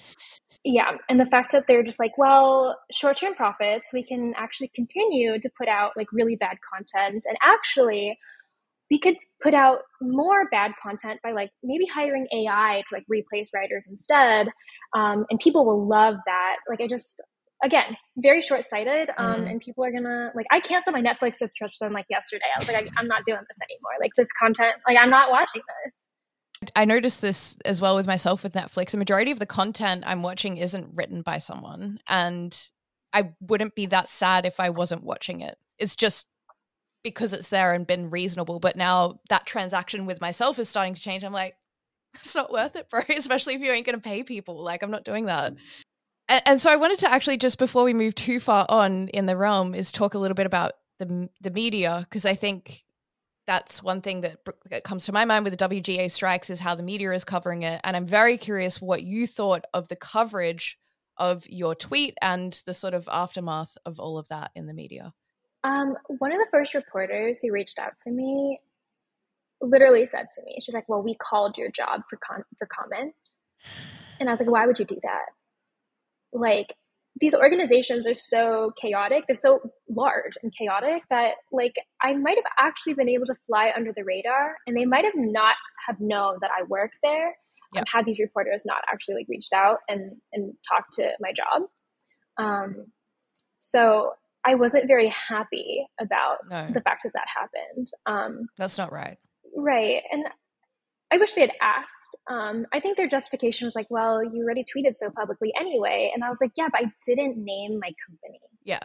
yeah. 0.64 0.92
And 1.08 1.20
the 1.20 1.26
fact 1.26 1.52
that 1.52 1.66
they're 1.68 1.84
just 1.84 2.00
like 2.00 2.18
well 2.18 2.78
short-term 2.92 3.36
profits 3.36 3.92
we 3.94 4.04
can 4.04 4.34
actually 4.38 4.70
continue 4.74 5.40
to 5.40 5.50
put 5.58 5.68
out 5.68 5.92
like 5.96 6.08
really 6.12 6.36
bad 6.36 6.58
content. 6.74 7.26
And 7.28 7.38
actually 7.44 8.18
we 8.90 9.00
could 9.00 9.16
put 9.42 9.54
out 9.54 9.80
more 10.02 10.50
bad 10.50 10.72
content 10.82 11.20
by 11.24 11.32
like 11.32 11.50
maybe 11.64 11.86
hiring 11.86 12.28
AI 12.34 12.84
to 12.88 12.96
like 12.96 13.04
replace 13.08 13.50
writers 13.54 13.86
instead. 13.88 14.48
Um, 14.96 15.26
and 15.30 15.40
people 15.40 15.66
will 15.66 15.88
love 15.88 16.16
that. 16.26 16.58
Like 16.68 16.82
I 16.82 16.88
just 16.88 17.22
again 17.64 17.98
very 18.18 18.42
short-sighted 18.42 19.10
um, 19.18 19.34
mm-hmm. 19.34 19.48
and 19.48 19.60
people 19.60 19.84
are 19.84 19.92
gonna 19.92 20.32
like 20.34 20.46
i 20.50 20.62
canceled 20.62 20.94
my 20.94 21.02
netflix 21.02 21.36
subscription 21.36 21.92
like 21.92 22.06
yesterday 22.10 22.46
i 22.56 22.58
was 22.58 22.70
like 22.70 22.78
I, 22.78 22.86
i'm 22.98 23.08
not 23.08 23.26
doing 23.26 23.42
this 23.50 23.60
anymore 23.62 23.92
like 24.00 24.12
this 24.16 24.30
content 24.32 24.76
like 24.88 24.98
i'm 24.98 25.10
not 25.10 25.30
watching 25.30 25.62
this 25.84 26.10
I 26.76 26.86
noticed 26.86 27.22
this 27.22 27.58
as 27.64 27.82
well 27.82 27.96
with 27.96 28.06
myself 28.06 28.44
with 28.44 28.54
Netflix. 28.54 28.92
The 28.92 28.98
majority 28.98 29.32
of 29.32 29.40
the 29.40 29.46
content 29.46 30.04
I'm 30.06 30.24
watching 30.24 30.58
isn't 30.58 30.94
written 30.94 31.22
by 31.22 31.38
someone. 31.38 32.00
And 32.06 32.70
I 33.14 33.32
wouldn't 33.40 33.76
be 33.76 33.86
that 33.88 34.10
sad 34.10 34.46
if 34.46 34.60
I 34.60 34.70
wasn't 34.70 35.04
watching 35.04 35.40
it. 35.40 35.58
It's 35.78 35.96
just 35.96 36.28
because 37.04 37.34
it's 37.34 37.50
there 37.50 37.74
and 37.74 37.88
been 37.88 38.10
reasonable. 38.10 38.60
But 38.60 38.76
now 38.76 39.20
that 39.30 39.46
transaction 39.46 40.06
with 40.06 40.22
myself 40.22 40.60
is 40.60 40.70
starting 40.70 40.94
to 40.94 41.02
change. 41.02 41.24
I'm 41.24 41.34
like, 41.34 41.56
it's 42.14 42.36
not 42.36 42.52
worth 42.52 42.76
it, 42.76 42.90
bro. 42.90 43.02
Especially 43.10 43.56
if 43.56 43.62
you 43.62 43.72
ain't 43.72 43.86
going 43.86 44.00
to 44.00 44.02
pay 44.02 44.24
people. 44.24 44.62
Like, 44.62 44.84
I'm 44.84 44.92
not 44.92 45.06
doing 45.06 45.26
that. 45.26 45.54
Mm. 45.54 45.58
And, 46.28 46.42
and, 46.46 46.62
so 46.62 46.72
I 46.72 46.76
wanted 46.76 47.00
to 47.00 47.12
actually 47.12 47.38
just 47.38 47.58
before 47.58 47.84
we 47.84 47.94
move 47.94 48.16
too 48.16 48.40
far 48.40 48.66
on 48.70 49.08
in 49.10 49.26
the 49.26 49.36
realm 49.36 49.74
is 49.74 49.92
talk 49.92 50.14
a 50.14 50.20
little 50.20 50.36
bit 50.36 50.46
about 50.46 50.74
the 51.00 51.30
the 51.42 51.50
media 51.50 52.06
because 52.08 52.26
I 52.26 52.36
think 52.36 52.84
that's 53.50 53.82
one 53.82 54.00
thing 54.02 54.22
that, 54.22 54.38
that 54.70 54.84
comes 54.84 55.06
to 55.06 55.12
my 55.12 55.26
mind 55.26 55.44
with 55.44 55.58
the 55.58 55.70
WGA 55.70 56.12
strikes 56.12 56.52
is 56.52 56.60
how 56.60 56.76
the 56.76 56.84
media 56.84 57.12
is 57.14 57.24
covering 57.24 57.64
it. 57.64 57.82
And 57.84 57.98
I'm 57.98 58.06
very 58.06 58.38
curious 58.38 58.80
what 58.80 59.02
you 59.02 59.26
thought 59.26 59.66
of 59.74 59.88
the 59.88 59.96
coverage 59.96 60.78
of 61.18 61.50
your 61.50 61.74
tweet 61.74 62.16
and 62.22 62.54
the 62.68 62.76
sort 62.76 62.94
of 62.94 63.10
aftermath 63.12 63.76
of 63.88 64.00
all 64.00 64.20
of 64.20 64.30
that 64.30 64.52
in 64.54 64.68
the 64.68 64.74
media. 64.74 65.16
Um, 65.64 65.96
one 66.20 66.32
of 66.32 66.38
the 66.38 66.48
first 66.52 66.74
reporters 66.74 67.40
who 67.42 67.52
reached 67.52 67.80
out 67.80 67.94
to 68.02 68.12
me 68.12 68.60
literally 69.62 70.06
said 70.06 70.28
to 70.36 70.44
me, 70.46 70.58
she's 70.62 70.74
like, 70.74 70.88
"Well, 70.88 71.02
we 71.02 71.16
called 71.16 71.58
your 71.58 71.70
job 71.70 72.04
for 72.10 72.18
con- 72.18 72.46
for 72.58 72.68
comment," 72.68 73.16
and 74.20 74.30
I 74.30 74.34
was 74.34 74.40
like, 74.40 74.50
"Why 74.50 74.66
would 74.66 74.80
you 74.80 74.86
do 74.86 75.00
that?" 75.04 75.26
Like 76.32 76.76
these 77.20 77.36
organizations 77.36 78.08
are 78.08 78.14
so 78.14 78.72
chaotic, 78.80 79.26
they're 79.28 79.36
so 79.36 79.60
large 79.90 80.38
and 80.42 80.54
chaotic 80.56 81.04
that 81.10 81.36
like 81.52 81.76
I 82.02 82.14
might 82.14 82.38
have 82.38 82.52
actually 82.58 82.94
been 82.94 83.10
able 83.10 83.26
to 83.26 83.36
fly 83.48 83.72
under 83.76 83.92
the 83.94 84.04
radar, 84.06 84.56
and 84.66 84.78
they 84.78 84.86
might 84.86 85.04
have 85.04 85.18
not 85.18 85.56
have 85.88 86.00
known 86.00 86.38
that 86.42 86.52
I 86.58 86.64
work 86.64 86.92
there. 87.04 87.36
Yep. 87.76 87.86
had 87.88 88.06
these 88.06 88.20
reporters 88.20 88.64
not 88.66 88.82
actually 88.92 89.16
like 89.16 89.28
reached 89.30 89.54
out 89.54 89.78
and 89.88 90.14
and 90.34 90.54
talked 90.68 90.94
to 90.94 91.12
my 91.20 91.32
job. 91.32 91.64
Um, 92.40 92.88
so 93.60 94.14
I 94.46 94.56
wasn't 94.56 94.88
very 94.88 95.10
happy 95.10 95.86
about 96.00 96.38
no. 96.50 96.68
the 96.74 96.82
fact 96.82 97.04
that 97.04 97.12
that 97.14 97.28
happened. 97.28 97.88
Um, 98.06 98.48
That's 98.58 98.78
not 98.78 98.92
right. 98.92 99.18
Right. 99.56 100.02
And 100.12 100.26
I 101.12 101.18
wish 101.18 101.34
they 101.34 101.42
had 101.42 101.52
asked. 101.62 102.18
Um, 102.30 102.66
I 102.74 102.80
think 102.80 102.96
their 102.96 103.08
justification 103.08 103.66
was 103.66 103.76
like, 103.76 103.88
well, 103.90 104.24
you 104.24 104.44
already 104.44 104.64
tweeted 104.64 104.96
so 104.96 105.10
publicly 105.10 105.52
anyway. 105.60 106.12
And 106.14 106.24
I 106.24 106.30
was 106.30 106.38
like, 106.40 106.52
yeah, 106.56 106.68
but 106.72 106.82
I 106.82 106.92
didn't 107.06 107.44
name 107.44 107.80
my 107.82 107.92
company. 108.08 108.40
Yeah. 108.64 108.80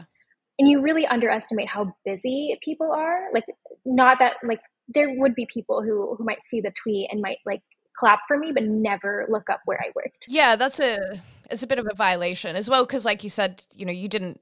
And 0.59 0.69
you 0.69 0.81
really 0.81 1.07
underestimate 1.07 1.69
how 1.69 1.95
busy 2.05 2.59
people 2.64 2.93
are. 2.93 3.29
Like, 3.33 3.45
not 3.85 4.19
that, 4.21 4.35
like, 4.43 4.61
there 4.88 5.14
would 5.19 5.35
be 5.35 5.47
people 5.53 5.83
who, 5.83 6.14
who 6.17 6.25
might 6.25 6.38
see 6.49 6.61
the 6.61 6.73
tweet 6.83 7.09
and 7.11 7.21
might, 7.21 7.38
like, 7.45 7.61
clap 7.99 8.21
for 8.27 8.38
me, 8.38 8.53
but 8.53 8.64
never 8.64 9.27
look 9.29 9.51
up 9.51 9.61
where 9.64 9.79
I 9.81 9.90
worked. 9.95 10.27
Yeah, 10.29 10.57
that's 10.57 10.81
a, 10.81 11.21
it's 11.51 11.62
a 11.62 11.67
bit 11.67 11.79
of 11.79 11.87
a 11.90 11.95
violation 11.95 12.57
as 12.57 12.71
well. 12.71 12.85
Cause 12.87 13.05
like 13.05 13.23
you 13.23 13.31
said, 13.31 13.64
you 13.75 13.85
know, 13.85 13.93
you 13.93 14.09
didn't 14.09 14.40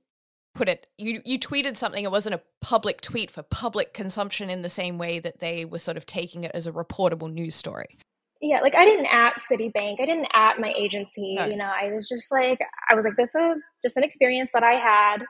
put 0.55 0.69
it 0.69 0.87
you 0.99 1.23
you 1.25 1.38
tweeted 1.38 1.77
something 1.77 2.05
it 2.05 2.11
wasn't 2.11 2.35
a 2.35 2.41
public 2.61 3.01
tweet 3.01 3.31
for 3.31 3.43
public 3.43 3.95
consumption 3.95 4.51
in 4.51 4.62
the 4.62 4.69
same 4.69 4.99
way 4.99 5.19
that 5.19 5.41
they 5.41 5.65
were 5.65 5.79
sort 5.79 5.97
of 5.97 6.05
taking 6.05 6.45
it 6.45 6.51
as 6.55 6.67
a 6.67 6.73
reportable 6.73 7.33
news 7.33 7.55
story 7.55 7.99
yeah 8.41 8.61
like 8.61 8.75
i 8.75 8.85
didn't 8.85 9.07
at 9.07 9.35
citibank 9.51 10.01
i 10.01 10.07
didn't 10.07 10.29
at 10.35 10.61
my 10.61 10.73
agency 10.77 11.35
no. 11.37 11.47
you 11.47 11.57
know 11.57 11.71
i 11.81 11.91
was 11.93 12.09
just 12.09 12.31
like 12.31 12.59
i 12.91 12.95
was 12.95 13.05
like 13.05 13.17
this 13.17 13.35
is 13.35 13.62
just 13.81 13.97
an 13.97 14.05
experience 14.05 14.51
that 14.53 14.62
i 14.62 14.75
had 14.75 15.25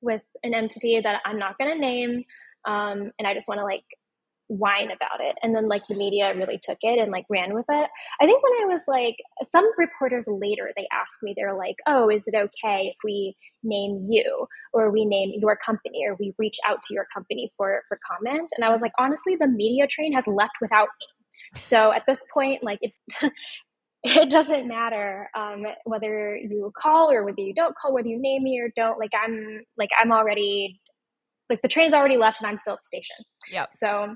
with 0.00 0.22
an 0.44 0.54
entity 0.54 1.00
that 1.00 1.20
i'm 1.24 1.38
not 1.38 1.58
going 1.58 1.72
to 1.72 1.78
name 1.78 2.24
um, 2.66 3.10
and 3.18 3.26
i 3.26 3.34
just 3.34 3.48
want 3.48 3.58
to 3.58 3.64
like 3.64 3.84
whine 4.50 4.90
about 4.90 5.20
it. 5.20 5.36
And 5.42 5.54
then 5.54 5.68
like 5.68 5.86
the 5.86 5.94
media 5.94 6.34
really 6.34 6.58
took 6.60 6.78
it 6.82 6.98
and 6.98 7.12
like 7.12 7.24
ran 7.30 7.54
with 7.54 7.66
it. 7.68 7.90
I 8.20 8.26
think 8.26 8.42
when 8.42 8.52
i 8.62 8.64
was 8.64 8.82
like 8.88 9.14
some 9.44 9.68
reporters 9.78 10.26
later 10.26 10.70
they 10.76 10.88
asked 10.92 11.22
me 11.22 11.34
they're 11.36 11.56
like 11.56 11.76
oh 11.86 12.10
is 12.10 12.26
it 12.26 12.34
okay 12.34 12.88
if 12.88 12.96
we 13.04 13.36
name 13.62 14.08
you 14.10 14.46
or 14.72 14.90
we 14.90 15.04
name 15.04 15.32
your 15.38 15.56
company 15.56 16.04
or 16.06 16.16
we 16.18 16.34
reach 16.36 16.58
out 16.66 16.82
to 16.82 16.94
your 16.94 17.06
company 17.14 17.52
for 17.56 17.82
for 17.88 17.98
comment? 18.10 18.50
And 18.56 18.64
i 18.64 18.72
was 18.72 18.80
like 18.80 18.92
honestly 18.98 19.36
the 19.36 19.46
media 19.46 19.86
train 19.86 20.12
has 20.14 20.26
left 20.26 20.54
without 20.60 20.88
me. 21.00 21.06
So 21.54 21.92
at 21.92 22.04
this 22.06 22.24
point 22.34 22.64
like 22.64 22.80
it, 22.82 22.92
it 24.02 24.30
doesn't 24.30 24.66
matter 24.66 25.30
um, 25.36 25.64
whether 25.84 26.36
you 26.36 26.72
call 26.76 27.10
or 27.12 27.24
whether 27.24 27.40
you 27.40 27.54
don't 27.54 27.76
call 27.76 27.94
whether 27.94 28.08
you 28.08 28.18
name 28.20 28.42
me 28.42 28.58
or 28.58 28.70
don't 28.74 28.98
like 28.98 29.12
i'm 29.14 29.60
like 29.76 29.90
i'm 30.02 30.10
already 30.10 30.80
like 31.48 31.62
the 31.62 31.68
train's 31.68 31.94
already 31.94 32.16
left 32.16 32.40
and 32.40 32.48
i'm 32.48 32.56
still 32.56 32.74
at 32.74 32.80
the 32.80 32.86
station. 32.86 33.16
Yeah 33.52 33.66
so 33.72 34.14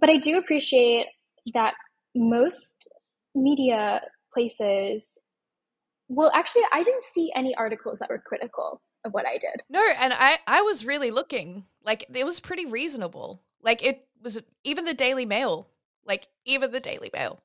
but 0.00 0.10
I 0.10 0.16
do 0.16 0.38
appreciate 0.38 1.06
that 1.52 1.74
most 2.14 2.88
media 3.34 4.00
places 4.32 5.18
well 6.08 6.30
actually 6.34 6.62
I 6.72 6.82
didn't 6.82 7.02
see 7.02 7.32
any 7.34 7.54
articles 7.54 7.98
that 7.98 8.08
were 8.08 8.22
critical 8.24 8.80
of 9.04 9.12
what 9.12 9.26
I 9.26 9.38
did. 9.38 9.62
No, 9.68 9.84
and 10.00 10.12
I 10.16 10.38
I 10.46 10.62
was 10.62 10.84
really 10.84 11.10
looking. 11.10 11.64
Like 11.84 12.06
it 12.12 12.24
was 12.24 12.40
pretty 12.40 12.66
reasonable. 12.66 13.42
Like 13.62 13.84
it 13.84 14.06
was 14.22 14.40
even 14.64 14.84
the 14.84 14.94
Daily 14.94 15.26
Mail, 15.26 15.68
like 16.06 16.28
even 16.44 16.72
the 16.72 16.80
Daily 16.80 17.10
Mail. 17.12 17.40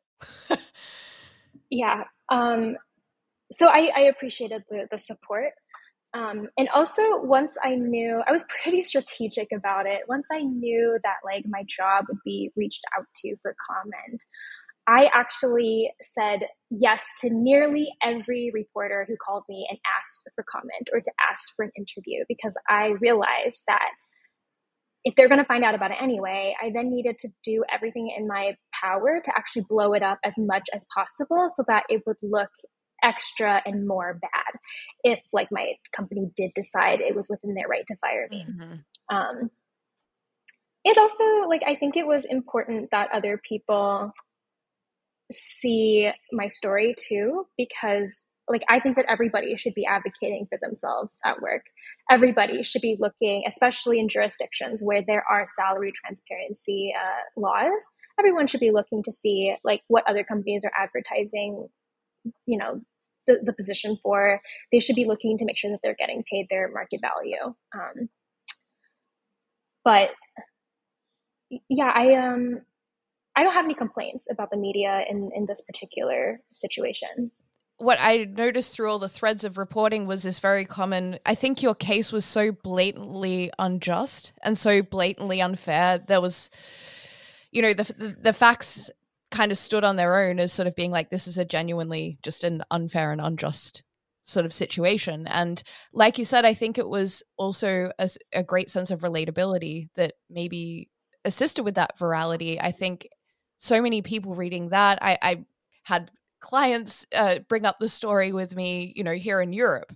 yeah. 1.70 2.06
Um 2.30 2.78
so 3.52 3.68
I, 3.68 3.90
I 3.96 4.02
appreciated 4.02 4.64
the, 4.70 4.88
the 4.92 4.98
support. 4.98 5.54
Um, 6.14 6.48
and 6.58 6.68
also 6.70 7.22
once 7.22 7.56
i 7.64 7.76
knew 7.76 8.24
i 8.28 8.32
was 8.32 8.44
pretty 8.64 8.82
strategic 8.82 9.50
about 9.56 9.86
it. 9.86 10.02
Once 10.08 10.28
i 10.32 10.42
knew 10.42 10.98
that 11.04 11.18
like 11.24 11.46
my 11.48 11.64
job 11.68 12.06
would 12.10 12.18
be 12.26 12.52
reached 12.56 12.84
out 12.98 13.06
to 13.18 13.36
for 13.44 13.56
comment 13.70 14.26
i 14.88 15.08
actually 15.14 15.92
said 16.02 16.48
yes 16.72 17.14
to 17.20 17.30
nearly 17.32 17.90
every 18.02 18.52
reporter 18.54 19.06
who 19.08 19.16
called 19.24 19.44
me 19.48 19.68
and 19.70 19.78
asked 20.00 20.28
for 20.34 20.44
comment 20.52 20.90
or 20.92 21.00
to 21.00 21.12
ask 21.32 21.56
for 21.56 21.64
an 21.66 21.72
interview 21.78 22.24
because 22.28 22.58
i 22.68 22.88
realized 23.00 23.64
that 23.68 23.92
if 25.06 25.16
they're 25.16 25.30
going 25.30 25.40
to 25.40 25.46
find 25.46 25.64
out 25.64 25.76
about 25.76 25.92
it 25.92 25.98
anyway 26.02 26.56
i 26.62 26.72
then 26.74 26.90
needed 26.90 27.20
to 27.20 27.30
do 27.44 27.64
everything 27.72 28.12
in 28.18 28.28
my 28.28 28.56
power 28.74 29.22
to 29.24 29.32
actually 29.38 29.66
blow 29.70 29.94
it 29.94 30.02
up 30.02 30.18
as 30.24 30.34
much 30.38 30.68
as 30.74 30.84
possible 30.94 31.48
so 31.56 31.64
that 31.68 31.84
it 31.90 32.02
would 32.08 32.18
look 32.24 32.50
extra 33.04 33.62
and 33.66 33.88
more 33.88 34.20
bad 34.22 34.60
if 35.04 35.20
like 35.34 35.50
my 35.52 35.74
company 35.96 36.30
did 36.36 36.52
decide 36.54 37.02
it 37.02 37.16
was 37.16 37.30
within 37.30 37.54
their 37.54 37.68
right 37.68 37.86
to 37.88 37.96
fire 37.98 38.28
me 38.30 38.46
mm-hmm. 38.48 39.16
um, 39.16 39.50
and 40.86 40.98
also 40.98 41.24
like 41.48 41.64
i 41.68 41.76
think 41.76 41.96
it 41.96 42.08
was 42.08 42.26
important 42.26 42.92
that 42.92 43.10
other 43.12 43.40
people 43.48 44.12
see 45.32 46.10
my 46.32 46.48
story 46.48 46.96
too 46.98 47.46
because 47.58 48.26
like 48.48 48.64
i 48.68 48.80
think 48.80 48.96
that 48.96 49.06
everybody 49.08 49.56
should 49.56 49.76
be 49.76 49.86
advocating 49.86 50.48
for 50.50 50.58
themselves 50.62 51.18
at 51.24 51.42
work 51.42 51.64
everybody 52.10 52.64
should 52.64 52.82
be 52.82 52.98
looking 53.00 53.44
especially 53.48 54.00
in 54.00 54.10
jurisdictions 54.10 54.82
where 54.82 55.04
there 55.06 55.24
are 55.30 55.46
salary 55.56 55.92
transparency 55.94 56.94
uh, 56.98 57.40
laws 57.40 57.88
everyone 58.20 58.48
should 58.48 58.60
be 58.60 58.72
looking 58.72 59.04
to 59.04 59.12
see 59.12 59.56
like 59.64 59.82
what 59.88 60.08
other 60.08 60.24
companies 60.24 60.66
are 60.66 60.72
advertising 60.78 61.70
you 62.46 62.58
know 62.58 62.82
the, 63.28 63.40
the 63.44 63.54
position 63.54 63.98
for 64.02 64.42
they 64.72 64.80
should 64.80 64.96
be 64.96 65.06
looking 65.06 65.38
to 65.38 65.46
make 65.46 65.58
sure 65.58 65.72
that 65.72 65.80
they're 65.84 65.96
getting 65.98 66.24
paid 66.30 66.48
their 66.50 66.70
market 66.72 67.00
value 67.02 67.54
um, 67.74 68.10
but 69.84 70.10
yeah 71.70 71.92
i 71.94 72.16
um 72.16 72.62
i 73.36 73.44
don't 73.44 73.54
have 73.54 73.66
any 73.66 73.74
complaints 73.74 74.26
about 74.30 74.52
the 74.52 74.58
media 74.58 75.04
in 75.10 75.32
in 75.36 75.46
this 75.46 75.62
particular 75.62 76.42
situation 76.54 77.32
what 77.80 77.98
I 78.02 78.26
noticed 78.26 78.74
through 78.74 78.92
all 78.92 79.00
the 79.00 79.10
threads 79.10 79.46
of 79.46 79.58
reporting 79.58 80.06
was 80.06 80.24
this 80.24 80.40
very 80.40 80.66
common. 80.66 81.18
I 81.26 81.34
think 81.34 81.64
your 81.64 81.74
case 81.74 82.12
was 82.12 82.26
so 82.26 82.52
blatantly 82.52 83.52
unjust 83.58 84.34
and 84.44 84.58
so 84.58 84.82
blatantly 84.82 85.42
unfair. 85.42 85.98
There 85.98 86.20
was, 86.20 86.50
you 87.52 87.62
know, 87.62 87.74
the 87.74 87.84
the, 87.94 88.18
the 88.20 88.34
facts 88.34 88.92
kind 89.32 89.52
of 89.52 89.58
stood 89.58 89.84
on 89.84 89.96
their 89.96 90.18
own 90.20 90.40
as 90.40 90.52
sort 90.52 90.68
of 90.68 90.76
being 90.76 90.92
like 90.92 91.10
this 91.10 91.28
is 91.28 91.38
a 91.38 91.46
genuinely 91.46 92.18
just 92.24 92.44
an 92.44 92.64
unfair 92.72 93.12
and 93.12 93.22
unjust 93.22 93.84
sort 94.30 94.46
of 94.46 94.54
situation. 94.54 95.28
And 95.28 95.62
like 95.92 96.18
you 96.18 96.26
said 96.26 96.46
i 96.46 96.54
think 96.54 96.78
it 96.78 96.88
was 96.88 97.24
also 97.38 97.92
a, 98.00 98.10
a 98.34 98.44
great 98.44 98.70
sense 98.70 98.92
of 98.92 99.02
relatability 99.02 99.90
that 99.96 100.14
maybe 100.30 100.90
assisted 101.26 101.64
with 101.64 101.76
that 101.76 101.98
virality. 101.98 102.58
I 102.62 102.72
think 102.72 103.08
so 103.58 103.82
many 103.82 104.02
people 104.02 104.36
reading 104.36 104.70
that 104.70 105.00
i, 105.02 105.18
I 105.22 105.46
had 105.84 106.12
clients 106.40 107.06
uh, 107.14 107.40
bring 107.50 107.66
up 107.66 107.80
the 107.80 107.90
story 107.90 108.32
with 108.32 108.56
me 108.56 108.94
you 108.96 109.04
know 109.04 109.14
here 109.14 109.42
in 109.42 109.54
europe. 109.54 109.94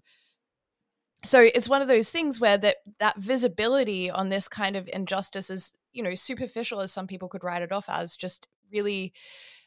So 1.26 1.40
it's 1.40 1.70
one 1.70 1.82
of 1.82 1.88
those 1.88 2.10
things 2.10 2.42
where 2.42 2.58
that 2.58 2.78
that 3.00 3.18
visibility 3.18 4.12
on 4.12 4.28
this 4.28 4.50
kind 4.50 4.76
of 4.76 4.90
injustice 4.92 5.50
is 5.50 5.74
you 5.94 6.04
know 6.04 6.16
superficial 6.16 6.82
as 6.82 6.92
some 6.92 7.08
people 7.08 7.30
could 7.30 7.44
write 7.44 7.62
it 7.62 7.72
off 7.72 7.88
as 7.88 8.18
just 8.18 8.48
really 8.74 9.14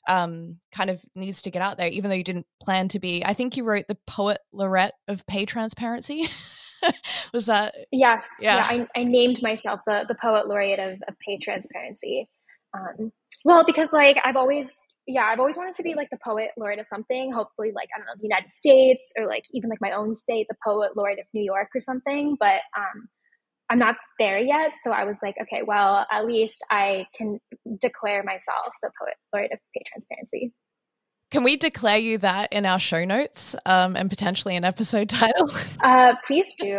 um, 0.08 0.58
kind 0.72 0.90
of 0.90 1.04
needs 1.14 1.42
to 1.42 1.50
get 1.50 1.62
out 1.62 1.78
there, 1.78 1.88
even 1.88 2.10
though 2.10 2.16
you 2.16 2.24
didn't 2.24 2.46
plan 2.60 2.88
to 2.88 2.98
be. 2.98 3.24
I 3.24 3.32
think 3.32 3.56
you 3.56 3.64
wrote 3.64 3.86
the 3.88 3.98
poet 4.06 4.38
laureate 4.52 4.94
of 5.08 5.26
pay 5.26 5.44
transparency. 5.46 6.26
Was 7.32 7.46
that? 7.46 7.74
Yes. 7.90 8.38
Yeah. 8.40 8.56
yeah 8.56 8.86
I, 8.94 9.00
I, 9.00 9.04
named 9.04 9.42
myself 9.42 9.80
the 9.86 10.04
the 10.06 10.14
poet 10.14 10.46
laureate 10.46 10.78
of, 10.78 11.02
of 11.08 11.14
pay 11.26 11.38
transparency. 11.38 12.28
Um, 12.74 13.12
well, 13.44 13.64
because 13.64 13.92
like 13.92 14.18
I've 14.24 14.36
always, 14.36 14.72
yeah, 15.06 15.24
I've 15.24 15.40
always 15.40 15.56
wanted 15.56 15.74
to 15.74 15.82
be 15.82 15.94
like 15.94 16.10
the 16.10 16.18
poet 16.24 16.50
laureate 16.56 16.80
of 16.80 16.86
something. 16.86 17.32
Hopefully, 17.32 17.72
like 17.74 17.88
I 17.94 17.98
don't 17.98 18.06
know, 18.06 18.14
the 18.16 18.28
United 18.28 18.54
States 18.54 19.12
or 19.18 19.26
like 19.26 19.44
even 19.52 19.70
like 19.70 19.80
my 19.80 19.92
own 19.92 20.14
state, 20.14 20.46
the 20.48 20.56
poet 20.62 20.96
laureate 20.96 21.18
of 21.18 21.26
New 21.32 21.42
York 21.42 21.68
or 21.74 21.80
something. 21.80 22.36
But 22.38 22.60
um, 22.76 23.08
I'm 23.70 23.78
not 23.78 23.96
there 24.18 24.38
yet. 24.38 24.72
So 24.82 24.92
I 24.92 25.04
was 25.04 25.18
like, 25.22 25.34
okay, 25.42 25.62
well, 25.66 26.06
at 26.10 26.24
least 26.26 26.64
I 26.70 27.06
can 27.16 27.40
declare 27.80 28.22
myself 28.22 28.72
the 28.82 28.90
poet 29.00 29.14
laureate 29.32 29.52
of 29.52 29.58
pay 29.74 29.82
transparency. 29.86 30.52
Can 31.32 31.42
we 31.42 31.56
declare 31.56 31.98
you 31.98 32.18
that 32.18 32.52
in 32.52 32.64
our 32.64 32.78
show 32.78 33.04
notes 33.04 33.56
um, 33.66 33.96
and 33.96 34.08
potentially 34.08 34.54
an 34.54 34.64
episode 34.64 35.08
title? 35.10 35.50
Uh, 35.82 36.14
please 36.24 36.54
do. 36.54 36.78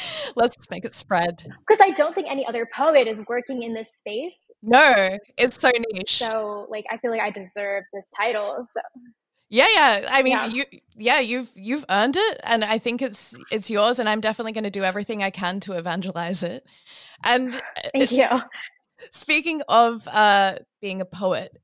Let's 0.36 0.56
make 0.70 0.86
it 0.86 0.94
spread. 0.94 1.44
Because 1.66 1.80
I 1.82 1.90
don't 1.90 2.14
think 2.14 2.28
any 2.30 2.46
other 2.46 2.66
poet 2.74 3.06
is 3.06 3.22
working 3.28 3.62
in 3.62 3.74
this 3.74 3.94
space. 3.94 4.50
No, 4.62 5.18
it's 5.36 5.60
so 5.60 5.70
niche. 5.92 6.18
So, 6.18 6.66
like, 6.70 6.86
I 6.90 6.96
feel 6.96 7.10
like 7.10 7.20
I 7.20 7.30
deserve 7.30 7.84
this 7.92 8.10
title. 8.16 8.60
So 8.64 8.80
yeah, 9.52 9.66
yeah. 9.74 10.08
I 10.10 10.22
mean, 10.22 10.32
yeah. 10.32 10.46
you 10.46 10.64
yeah, 10.96 11.20
you've 11.20 11.50
you've 11.54 11.84
earned 11.90 12.16
it 12.16 12.40
and 12.42 12.64
I 12.64 12.78
think 12.78 13.02
it's 13.02 13.36
it's 13.50 13.68
yours 13.68 13.98
and 13.98 14.08
I'm 14.08 14.22
definitely 14.22 14.52
going 14.52 14.64
to 14.64 14.70
do 14.70 14.82
everything 14.82 15.22
I 15.22 15.28
can 15.28 15.60
to 15.60 15.74
evangelize 15.74 16.42
it. 16.42 16.66
And 17.22 17.60
Thank 17.92 18.12
you. 18.12 18.28
Speaking 19.10 19.60
of 19.68 20.08
uh 20.08 20.54
being 20.80 21.02
a 21.02 21.04
poet, 21.04 21.58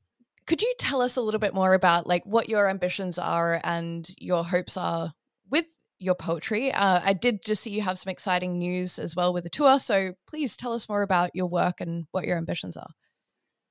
could 0.47 0.61
you 0.61 0.75
tell 0.79 1.01
us 1.01 1.17
a 1.17 1.23
little 1.23 1.41
bit 1.41 1.55
more 1.55 1.73
about 1.73 2.07
like 2.07 2.27
what 2.27 2.51
your 2.51 2.69
ambitions 2.69 3.19
are 3.19 3.59
and 3.65 4.07
your 4.19 4.45
hopes 4.45 4.77
are 4.77 5.15
with 5.49 5.79
your 5.99 6.15
poetry? 6.15 6.71
Uh, 6.71 7.01
I 7.03 7.15
did 7.15 7.43
just 7.43 7.63
see 7.63 7.71
you 7.71 7.81
have 7.81 7.99
some 7.99 8.11
exciting 8.11 8.59
news 8.59 8.99
as 8.99 9.17
well 9.17 9.33
with 9.33 9.45
the 9.45 9.51
tour, 9.51 9.79
so 9.79 10.13
please 10.29 10.59
tell 10.59 10.75
us 10.75 10.91
more 10.91 11.01
about 11.01 11.31
your 11.35 11.47
work 11.47 11.81
and 11.81 12.05
what 12.13 12.27
your 12.27 12.37
ambitions 12.37 12.77
are. 12.77 12.91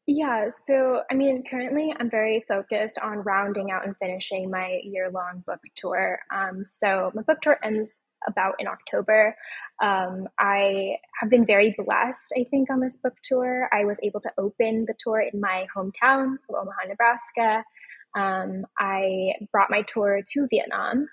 Yeah, 0.07 0.49
so 0.49 1.01
I 1.11 1.15
mean, 1.15 1.43
currently 1.43 1.93
I'm 1.99 2.09
very 2.09 2.45
focused 2.47 2.97
on 2.99 3.19
rounding 3.19 3.71
out 3.71 3.85
and 3.85 3.95
finishing 3.97 4.49
my 4.49 4.79
year 4.83 5.11
long 5.11 5.43
book 5.45 5.59
tour. 5.75 6.19
Um, 6.33 6.63
so 6.63 7.11
my 7.13 7.23
book 7.23 7.41
tour 7.41 7.59
ends 7.61 7.99
about 8.25 8.55
in 8.59 8.67
October. 8.67 9.35
Um, 9.81 10.29
I 10.39 10.95
have 11.19 11.29
been 11.29 11.45
very 11.45 11.75
blessed, 11.77 12.33
I 12.39 12.45
think, 12.49 12.69
on 12.69 12.79
this 12.79 12.97
book 12.97 13.15
tour. 13.21 13.69
I 13.73 13.83
was 13.83 13.99
able 14.01 14.21
to 14.21 14.31
open 14.37 14.85
the 14.87 14.95
tour 14.97 15.19
in 15.19 15.41
my 15.41 15.67
hometown 15.75 16.35
of 16.49 16.55
Omaha, 16.55 16.87
Nebraska. 16.87 17.65
Um, 18.15 18.65
I 18.79 19.33
brought 19.51 19.69
my 19.69 19.81
tour 19.81 20.21
to 20.25 20.47
Vietnam. 20.49 21.09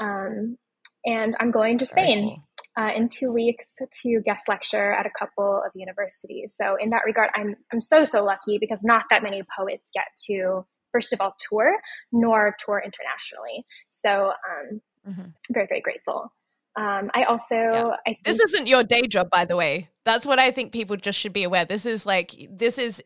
Um, 0.00 0.56
and 1.04 1.36
I'm 1.38 1.50
going 1.50 1.78
to 1.78 1.86
Spain. 1.86 2.42
Uh, 2.78 2.90
in 2.94 3.08
two 3.08 3.32
weeks 3.32 3.76
to 4.02 4.20
guest 4.20 4.48
lecture 4.48 4.92
at 4.92 5.04
a 5.04 5.10
couple 5.18 5.60
of 5.64 5.72
universities. 5.74 6.54
So 6.56 6.76
in 6.80 6.90
that 6.90 7.02
regard, 7.04 7.30
I'm 7.34 7.56
I'm 7.72 7.80
so 7.80 8.04
so 8.04 8.24
lucky 8.24 8.58
because 8.58 8.84
not 8.84 9.04
that 9.10 9.22
many 9.22 9.42
poets 9.58 9.90
get 9.92 10.04
to 10.26 10.64
first 10.92 11.12
of 11.12 11.20
all 11.20 11.34
tour 11.38 11.76
nor 12.12 12.54
tour 12.64 12.82
internationally. 12.84 13.64
So 13.90 14.28
um, 14.28 14.80
mm-hmm. 15.08 15.28
very 15.52 15.66
very 15.66 15.80
grateful. 15.80 16.32
Um, 16.76 17.10
I 17.14 17.24
also 17.24 17.56
yeah. 17.56 17.90
I 18.06 18.10
think- 18.10 18.24
this 18.24 18.38
isn't 18.38 18.68
your 18.68 18.84
day 18.84 19.02
job, 19.08 19.28
by 19.30 19.44
the 19.44 19.56
way. 19.56 19.88
That's 20.04 20.24
what 20.24 20.38
I 20.38 20.52
think 20.52 20.72
people 20.72 20.96
just 20.96 21.18
should 21.18 21.32
be 21.32 21.42
aware. 21.42 21.64
This 21.64 21.84
is 21.84 22.06
like 22.06 22.48
this 22.50 22.78
is 22.78 23.02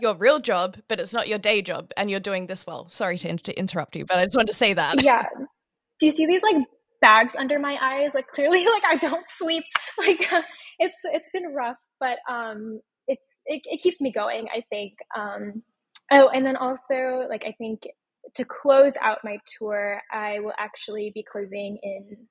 your 0.00 0.14
real 0.14 0.38
job, 0.40 0.76
but 0.88 1.00
it's 1.00 1.14
not 1.14 1.28
your 1.28 1.38
day 1.38 1.62
job, 1.62 1.92
and 1.96 2.10
you're 2.10 2.20
doing 2.20 2.46
this 2.46 2.66
well. 2.66 2.88
Sorry 2.88 3.16
to, 3.18 3.36
to 3.36 3.58
interrupt 3.58 3.96
you, 3.96 4.04
but 4.04 4.18
I 4.18 4.26
just 4.26 4.36
wanted 4.36 4.48
to 4.48 4.58
say 4.58 4.74
that. 4.74 5.02
Yeah. 5.02 5.24
Do 6.00 6.06
you 6.06 6.12
see 6.12 6.26
these 6.26 6.42
like 6.42 6.56
bags 7.04 7.34
under 7.38 7.58
my 7.58 7.76
eyes? 7.80 8.12
Like 8.14 8.28
clearly, 8.28 8.64
like 8.74 8.84
I 8.90 8.96
don't 8.96 9.28
sleep. 9.28 9.64
Like 9.96 10.28
it's 10.80 10.96
it's 11.04 11.28
been 11.32 11.54
rough, 11.54 11.76
but 12.00 12.18
um, 12.28 12.80
it's 13.06 13.38
it, 13.46 13.62
it 13.66 13.80
keeps 13.80 14.00
me 14.00 14.10
going. 14.10 14.48
I 14.52 14.62
think. 14.68 14.94
Um, 15.16 15.62
oh, 16.10 16.30
and 16.34 16.44
then 16.44 16.56
also 16.56 17.28
like 17.30 17.44
I 17.46 17.52
think 17.52 17.82
to 18.34 18.44
close 18.44 18.96
out 19.00 19.18
my 19.22 19.38
tour, 19.56 20.00
I 20.12 20.40
will 20.40 20.54
actually 20.58 21.12
be 21.14 21.22
closing 21.22 21.78
in 21.80 22.26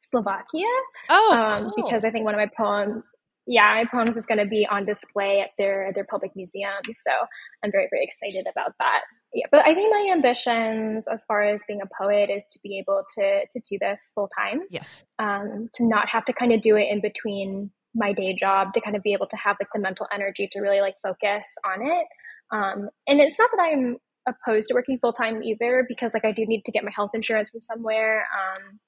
Slovakia. 0.00 0.70
Oh, 1.10 1.34
um, 1.36 1.70
cool. 1.70 1.84
because 1.84 2.04
I 2.04 2.10
think 2.10 2.24
one 2.24 2.34
of 2.34 2.38
my 2.38 2.50
poems, 2.56 3.04
yeah, 3.48 3.82
my 3.82 3.84
poems 3.90 4.16
is 4.16 4.26
going 4.26 4.38
to 4.38 4.46
be 4.46 4.64
on 4.70 4.86
display 4.86 5.40
at 5.40 5.50
their 5.58 5.90
their 5.92 6.06
public 6.08 6.36
museum. 6.36 6.70
So 6.84 7.10
I'm 7.64 7.72
very 7.72 7.88
very 7.90 8.04
excited 8.04 8.46
about 8.48 8.74
that. 8.78 9.00
Yeah, 9.34 9.46
but 9.50 9.60
I 9.60 9.74
think 9.74 9.90
my 9.90 10.10
ambitions 10.12 11.06
as 11.06 11.24
far 11.24 11.42
as 11.42 11.62
being 11.68 11.80
a 11.82 12.02
poet 12.02 12.30
is 12.30 12.44
to 12.50 12.58
be 12.62 12.78
able 12.78 13.02
to 13.18 13.46
to 13.50 13.60
do 13.70 13.78
this 13.80 14.10
full 14.14 14.28
time. 14.28 14.62
Yes. 14.70 15.04
Um, 15.18 15.68
to 15.74 15.86
not 15.86 16.08
have 16.08 16.24
to 16.26 16.32
kind 16.32 16.52
of 16.52 16.60
do 16.60 16.76
it 16.76 16.88
in 16.90 17.00
between 17.00 17.70
my 17.94 18.12
day 18.12 18.34
job 18.34 18.72
to 18.74 18.80
kind 18.80 18.96
of 18.96 19.02
be 19.02 19.12
able 19.12 19.26
to 19.26 19.36
have 19.36 19.56
like 19.60 19.68
the 19.74 19.80
mental 19.80 20.06
energy 20.12 20.48
to 20.52 20.60
really 20.60 20.80
like 20.80 20.94
focus 21.02 21.54
on 21.64 21.86
it. 21.86 22.06
Um, 22.50 22.88
and 23.06 23.20
it's 23.20 23.38
not 23.38 23.50
that 23.54 23.62
I'm 23.62 23.98
opposed 24.26 24.68
to 24.68 24.74
working 24.74 24.98
full 24.98 25.12
time 25.12 25.42
either 25.42 25.84
because 25.88 26.14
like 26.14 26.24
I 26.24 26.32
do 26.32 26.46
need 26.46 26.64
to 26.64 26.72
get 26.72 26.84
my 26.84 26.92
health 26.94 27.10
insurance 27.14 27.50
from 27.50 27.60
somewhere. 27.60 28.26
Um, 28.32 28.78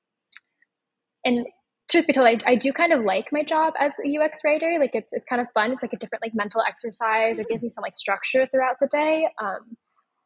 and 1.25 1.47
truth 1.91 2.07
be 2.07 2.13
told, 2.13 2.29
I, 2.29 2.39
I 2.47 2.55
do 2.55 2.73
kind 2.73 2.93
of 2.93 3.05
like 3.05 3.27
my 3.33 3.43
job 3.43 3.75
as 3.79 3.95
a 4.05 4.19
UX 4.19 4.41
writer. 4.45 4.77
Like 4.79 4.95
it's 4.95 5.13
it's 5.13 5.27
kind 5.27 5.41
of 5.41 5.49
fun. 5.53 5.73
It's 5.73 5.83
like 5.83 5.93
a 5.93 5.99
different 5.99 6.23
like 6.23 6.35
mental 6.35 6.63
exercise 6.67 7.39
or 7.39 7.45
gives 7.45 7.63
me 7.63 7.69
some 7.69 7.83
like 7.83 7.95
structure 7.95 8.47
throughout 8.47 8.77
the 8.81 8.87
day. 8.87 9.29
Um, 9.43 9.77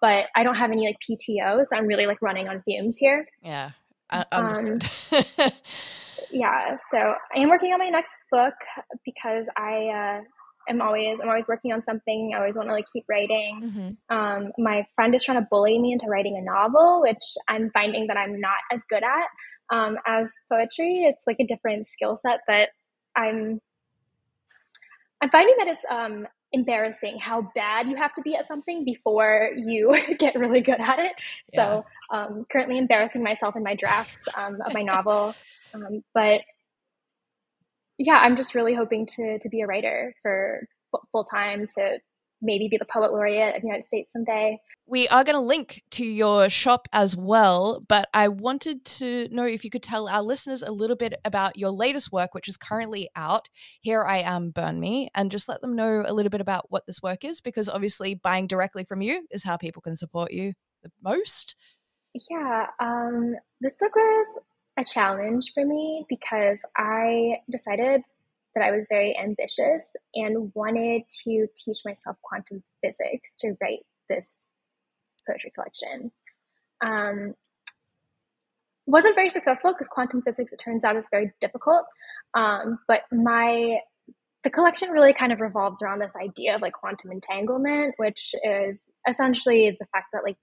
but 0.01 0.27
I 0.37 0.43
don't 0.43 0.57
have 0.57 0.71
any 0.71 0.87
like 0.87 0.97
PTO, 1.09 1.65
so 1.65 1.77
I'm 1.77 1.87
really 1.87 2.07
like 2.07 2.21
running 2.21 2.49
on 2.49 2.63
fumes 2.63 2.97
here. 2.99 3.27
Yeah. 3.43 3.71
Um, 4.33 4.79
yeah. 6.31 6.77
So 6.91 6.99
I 7.35 7.39
am 7.39 7.49
working 7.49 7.73
on 7.73 7.79
my 7.79 7.89
next 7.89 8.17
book 8.31 8.55
because 9.05 9.47
I 9.57 10.21
uh, 10.21 10.25
am 10.69 10.81
always 10.83 11.21
I'm 11.21 11.29
always 11.29 11.49
working 11.49 11.73
on 11.73 11.83
something. 11.83 12.33
I 12.35 12.39
always 12.39 12.57
want 12.57 12.69
to 12.69 12.73
like 12.73 12.87
keep 12.93 13.05
writing. 13.09 13.61
Mm-hmm. 13.63 14.17
Um, 14.17 14.53
my 14.59 14.87
friend 14.95 15.15
is 15.15 15.25
trying 15.25 15.41
to 15.41 15.49
bully 15.51 15.79
me 15.79 15.93
into 15.93 16.07
writing 16.07 16.37
a 16.37 16.43
novel, 16.43 17.01
which 17.03 17.25
I'm 17.49 17.71
finding 17.73 18.07
that 18.09 18.17
I'm 18.17 18.41
not 18.41 18.59
as 18.73 18.81
good 18.89 19.03
at 19.03 19.77
um, 19.77 19.97
as 20.07 20.33
poetry. 20.51 21.05
It's 21.05 21.23
like 21.27 21.37
a 21.41 21.47
different 21.47 21.87
skill 21.87 22.17
set 22.17 22.41
that 22.49 22.71
I'm 23.17 23.61
I'm 25.21 25.31
finding 25.31 25.55
that 25.59 25.69
it's 25.69 25.83
um, 25.91 26.27
embarrassing 26.55 27.19
how 27.19 27.51
bad 27.55 27.89
you 27.89 27.97
have 27.97 28.15
to 28.15 28.23
be 28.23 28.35
at 28.37 28.47
something 28.47 28.85
before 28.85 29.51
you 29.57 29.95
get 30.19 30.37
really 30.37 30.61
good 30.61 30.81
at 30.81 30.99
it. 30.99 31.13
So 31.53 31.85
yeah. 32.13 32.25
um, 32.25 32.47
currently 32.51 32.79
embarrassing 32.79 33.23
myself 33.23 33.57
in 33.57 33.63
my 33.63 33.75
drafts 33.75 34.27
um, 34.39 34.61
of 34.65 34.73
my 34.73 34.83
novel, 34.83 35.35
um, 35.75 36.03
but 36.15 36.41
yeah, 37.99 38.17
I'm 38.17 38.37
just 38.37 38.55
really 38.55 38.75
hoping 38.75 39.07
to 39.07 39.39
to 39.39 39.49
be 39.49 39.61
a 39.61 39.67
writer 39.67 40.15
for 40.23 40.67
full 41.13 41.25
time 41.25 41.67
to 41.77 41.99
maybe 42.43 42.69
be 42.69 42.77
the 42.77 42.85
poet 42.85 43.13
laureate 43.13 43.57
of 43.57 43.63
the 43.63 43.69
United 43.69 43.87
States 43.87 44.13
someday. 44.13 44.59
We 44.87 45.09
are 45.09 45.25
going 45.25 45.35
to 45.35 45.41
link 45.41 45.83
to 45.93 46.05
your 46.05 46.51
shop 46.51 46.89
as 46.93 47.17
well, 47.17 47.83
but 47.89 48.07
I 48.13 48.29
wanted 48.29 48.85
to 48.85 49.29
know 49.31 49.47
if 49.47 49.65
you 49.65 49.71
could 49.71 49.83
tell 49.83 50.09
our 50.09 50.23
listeners 50.23 50.63
a 50.63 50.73
little 50.73 50.97
bit 50.97 51.15
about 51.25 51.57
your 51.57 51.71
latest 51.71 52.13
work, 52.13 52.35
which 52.35 52.49
is 52.49 52.59
currently 52.59 53.09
out, 53.17 53.49
Here 53.81 54.05
I 54.05 54.19
Am, 54.19 54.51
Burn 54.51 54.81
Me, 54.81 55.09
and 55.15 55.31
just 55.31 55.49
let 55.49 55.63
them 55.63 55.75
know 55.75 56.05
a 56.07 56.13
little 56.13 56.29
bit 56.29 56.43
about 56.43 56.67
what 56.71 56.87
this 56.87 57.01
work 57.03 57.25
is, 57.25 57.41
because 57.41 57.69
obviously 57.69 58.15
buying 58.15 58.47
directly 58.47 58.85
from 58.85 59.01
you 59.01 59.27
is 59.31 59.45
how 59.45 59.57
people 59.57 59.81
can 59.81 59.97
support 59.97 60.33
you 60.33 60.53
the 60.83 60.91
most. 61.03 61.57
Yeah, 62.31 62.67
um, 62.79 63.37
this 63.63 63.77
book 63.79 63.97
was 63.97 64.27
a 64.77 64.85
challenge 64.85 65.53
for 65.55 65.65
me 65.65 66.05
because 66.09 66.61
I 66.77 67.37
decided 67.51 68.03
that 68.55 68.65
I 68.65 68.71
was 68.71 68.85
very 68.89 69.17
ambitious 69.19 69.85
and 70.15 70.53
wanted 70.55 71.03
to 71.25 71.47
teach 71.57 71.79
myself 71.85 72.17
quantum 72.23 72.63
physics 72.83 73.35
to 73.39 73.55
write 73.61 73.81
this 74.09 74.45
poetry 75.27 75.53
collection. 75.55 76.13
Um, 76.81 77.35
wasn't 78.87 79.15
very 79.15 79.31
successful 79.31 79.73
because 79.73 79.89
quantum 79.89 80.23
physics, 80.23 80.53
it 80.53 80.61
turns 80.63 80.85
out, 80.85 80.97
is 80.97 81.09
very 81.11 81.33
difficult. 81.41 81.85
Um, 82.35 82.79
but 82.87 83.03
my 83.13 83.79
the 84.43 84.51
collection 84.51 84.91
really 84.91 85.15
kind 85.15 85.33
of 85.33 85.41
revolves 85.41 85.81
around 85.81 86.01
this 86.01 86.15
idea 86.23 86.55
of 86.55 86.61
like 86.61 86.75
quantum 86.75 87.11
entanglement, 87.11 87.95
which 87.97 88.35
is 88.45 88.91
essentially 89.09 89.75
the 89.81 89.87
fact 89.87 90.09
that 90.13 90.23
like 90.23 90.37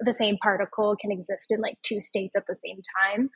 the 0.00 0.14
same 0.14 0.38
particle 0.42 0.96
can 0.98 1.12
exist 1.12 1.50
in 1.50 1.60
like 1.60 1.76
two 1.82 2.00
states 2.00 2.36
at 2.36 2.44
the 2.48 2.56
same 2.56 2.80
time. 3.04 3.30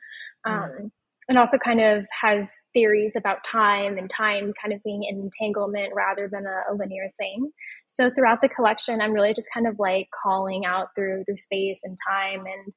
Mm. 0.47 0.91
And 1.29 1.37
also 1.37 1.57
kind 1.57 1.79
of 1.79 2.05
has 2.21 2.53
theories 2.73 3.13
about 3.15 3.43
time 3.43 3.97
and 3.97 4.09
time 4.09 4.53
kind 4.61 4.73
of 4.73 4.83
being 4.83 5.03
an 5.09 5.19
entanglement 5.19 5.93
rather 5.95 6.29
than 6.29 6.45
a, 6.45 6.73
a, 6.73 6.75
linear 6.75 7.09
thing. 7.17 7.49
So 7.85 8.09
throughout 8.09 8.41
the 8.41 8.49
collection, 8.49 8.99
I'm 8.99 9.13
really 9.13 9.33
just 9.33 9.47
kind 9.53 9.65
of 9.65 9.75
like 9.79 10.07
calling 10.23 10.65
out 10.65 10.87
through 10.95 11.23
through 11.25 11.37
space 11.37 11.79
and 11.83 11.97
time. 12.09 12.39
And 12.39 12.73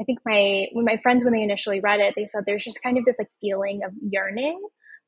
I 0.00 0.04
think 0.04 0.18
my 0.26 0.66
when 0.72 0.84
my 0.84 0.98
friends 1.02 1.24
when 1.24 1.34
they 1.34 1.42
initially 1.42 1.80
read 1.80 2.00
it, 2.00 2.14
they 2.16 2.24
said 2.24 2.44
there's 2.46 2.64
just 2.64 2.82
kind 2.82 2.98
of 2.98 3.04
this 3.04 3.16
like 3.18 3.30
feeling 3.40 3.82
of 3.84 3.92
yearning. 4.02 4.60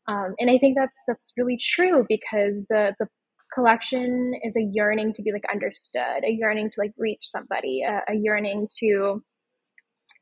Um, 0.08 0.34
and 0.38 0.48
I 0.48 0.58
think 0.58 0.76
that's 0.76 1.02
that's 1.08 1.32
really 1.36 1.58
true 1.60 2.04
because 2.08 2.64
the 2.70 2.94
the 3.00 3.08
collection 3.52 4.34
is 4.42 4.56
a 4.56 4.68
yearning 4.72 5.12
to 5.14 5.22
be 5.22 5.32
like 5.32 5.44
understood, 5.52 6.24
a 6.24 6.30
yearning 6.30 6.70
to 6.70 6.80
like 6.80 6.92
reach 6.98 7.22
somebody, 7.22 7.82
a, 7.82 8.12
a 8.12 8.14
yearning 8.14 8.68
to 8.78 9.22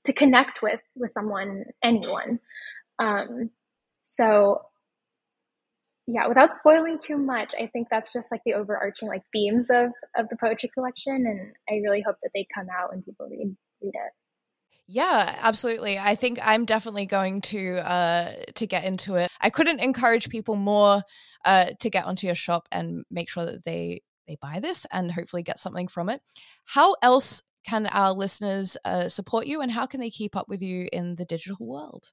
to 0.05 0.12
connect 0.12 0.62
with 0.62 0.81
with 0.97 1.11
someone, 1.11 1.64
anyone. 1.83 2.40
Um, 2.99 3.51
so 4.03 4.62
yeah, 6.07 6.27
without 6.27 6.53
spoiling 6.53 6.99
too 6.99 7.17
much, 7.17 7.55
I 7.59 7.67
think 7.67 7.88
that's 7.90 8.12
just 8.12 8.31
like 8.31 8.43
the 8.45 8.55
overarching 8.55 9.09
like 9.09 9.23
themes 9.33 9.69
of 9.71 9.90
of 10.17 10.29
the 10.29 10.37
poetry 10.37 10.71
collection, 10.73 11.14
and 11.14 11.53
I 11.69 11.81
really 11.83 12.03
hope 12.03 12.17
that 12.23 12.31
they 12.35 12.47
come 12.55 12.67
out 12.69 12.93
and 12.93 13.05
people 13.05 13.27
read 13.31 13.57
read 13.83 13.95
it. 13.95 14.12
Yeah, 14.87 15.38
absolutely. 15.40 15.99
I 15.99 16.14
think 16.14 16.38
I'm 16.43 16.67
definitely 16.67 17.07
going 17.07 17.40
to 17.43 17.77
uh 17.79 18.33
to 18.55 18.67
get 18.67 18.85
into 18.85 19.14
it. 19.14 19.31
I 19.40 19.49
couldn't 19.49 19.81
encourage 19.81 20.29
people 20.29 20.57
more 20.57 21.03
uh 21.47 21.67
to 21.81 21.90
get 21.90 22.05
onto 22.05 22.27
your 22.27 22.37
shop 22.37 22.69
and 22.71 23.05
make 23.11 23.31
sure 23.31 23.47
that 23.47 23.64
they 23.64 24.03
they 24.29 24.37
buy 24.40 24.61
this 24.61 24.87
and 24.93 25.12
hopefully 25.12 25.43
get 25.43 25.59
something 25.59 25.88
from 25.88 26.11
it. 26.11 26.21
How 26.67 26.97
else 27.03 27.43
can 27.64 27.87
our 27.88 28.12
listeners 28.12 28.77
uh, 28.85 29.09
support 29.09 29.46
you 29.46 29.61
and 29.61 29.70
how 29.70 29.87
can 29.87 30.00
they 30.00 30.11
keep 30.11 30.37
up 30.37 30.48
with 30.48 30.62
you 30.62 30.88
in 30.92 31.16
the 31.16 31.24
digital 31.24 31.57
world? 31.61 32.12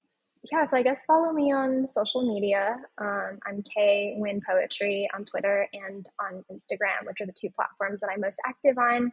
Yeah, 0.51 0.65
so 0.65 0.77
I 0.77 0.81
guess 0.81 1.01
follow 1.05 1.31
me 1.33 1.53
on 1.53 1.85
social 1.85 2.23
media. 2.33 2.77
Um, 2.99 3.37
I'm 3.45 3.63
K 3.75 4.15
Win 4.17 4.41
Poetry 4.47 5.07
on 5.13 5.23
Twitter 5.25 5.67
and 5.71 6.07
on 6.19 6.43
Instagram, 6.51 7.05
which 7.05 7.21
are 7.21 7.27
the 7.27 7.33
two 7.39 7.49
platforms 7.55 8.01
that 8.01 8.09
I'm 8.11 8.21
most 8.21 8.41
active 8.47 8.77
on. 8.79 9.11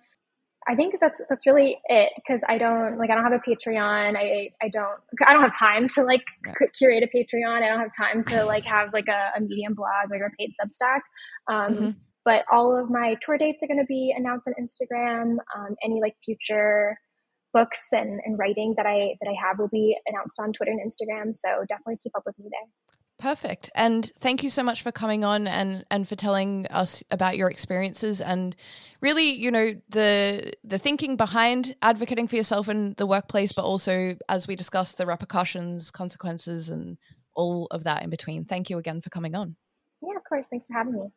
I 0.67 0.75
think 0.75 0.95
that's 1.01 1.23
that's 1.29 1.47
really 1.47 1.79
it 1.85 2.13
because 2.17 2.43
I 2.49 2.57
don't 2.57 2.99
like 2.99 3.11
I 3.11 3.15
don't 3.15 3.25
have 3.25 3.33
a 3.33 3.39
Patreon. 3.39 4.17
I 4.17 4.51
I 4.63 4.69
don't 4.69 4.99
I 5.27 5.33
don't 5.33 5.43
have 5.43 5.57
time 5.57 5.87
to 5.89 6.03
like 6.03 6.25
curate 6.79 7.03
a 7.03 7.07
Patreon. 7.07 7.63
I 7.63 7.69
don't 7.69 7.81
have 7.81 7.93
time 7.97 8.23
to 8.23 8.45
like 8.45 8.65
have 8.65 8.93
like 8.95 9.09
a, 9.09 9.33
a 9.37 9.41
Medium 9.41 9.75
blog 9.75 10.11
or 10.11 10.27
a 10.27 10.31
paid 10.31 10.51
Substack. 10.61 11.01
Um, 11.47 11.75
mm-hmm. 11.75 11.91
But 12.29 12.45
all 12.53 12.77
of 12.77 12.91
my 12.91 13.17
tour 13.23 13.39
dates 13.39 13.63
are 13.63 13.67
going 13.67 13.79
to 13.79 13.87
be 13.87 14.15
announced 14.15 14.47
on 14.47 14.53
Instagram. 14.63 15.39
Um, 15.57 15.77
any 15.83 16.03
like 16.03 16.15
future 16.23 16.99
books 17.55 17.89
and, 17.91 18.21
and 18.23 18.39
writing 18.39 18.75
that 18.77 18.85
I 18.85 19.17
that 19.23 19.31
I 19.31 19.35
have 19.43 19.59
will 19.59 19.69
be 19.69 19.97
announced 20.07 20.39
on 20.39 20.53
Twitter 20.53 20.71
and 20.73 20.79
Instagram. 20.79 21.35
So 21.35 21.49
definitely 21.67 21.97
keep 22.03 22.15
up 22.15 22.25
with 22.27 22.39
me 22.39 22.51
there. 22.51 22.69
Perfect. 23.19 23.71
And 23.75 24.13
thank 24.19 24.43
you 24.43 24.51
so 24.51 24.63
much 24.63 24.83
for 24.83 24.93
coming 24.93 25.25
on 25.25 25.49
and 25.49 25.87
and 25.91 26.07
for 26.07 26.17
telling 26.17 26.67
us 26.67 27.03
about 27.11 27.39
your 27.39 27.49
experiences 27.49 28.21
and 28.21 28.55
really, 29.01 29.31
you 29.31 29.51
know, 29.51 29.73
the 29.89 30.53
the 30.63 30.77
thinking 30.77 31.17
behind 31.17 31.77
advocating 31.81 32.29
for 32.29 32.37
yourself 32.37 32.69
in 32.69 32.93
the 32.99 33.07
workplace, 33.07 33.55
but 33.55 33.65
also 33.65 34.19
as 34.29 34.47
we 34.47 34.55
discussed 34.55 34.99
the 34.99 35.07
repercussions, 35.07 35.91
consequences 35.91 36.69
and 36.69 36.99
all 37.35 37.69
of 37.71 37.85
that 37.85 38.03
in 38.03 38.11
between. 38.11 38.45
Thank 38.45 38.69
you 38.69 38.77
again 38.77 39.01
for 39.01 39.09
coming 39.09 39.35
on. 39.35 39.57
Yeah, 40.03 40.15
of 40.15 40.25
course. 40.29 40.49
Thanks 40.49 40.67
for 40.67 40.75
having 40.75 40.93
me. 40.93 41.09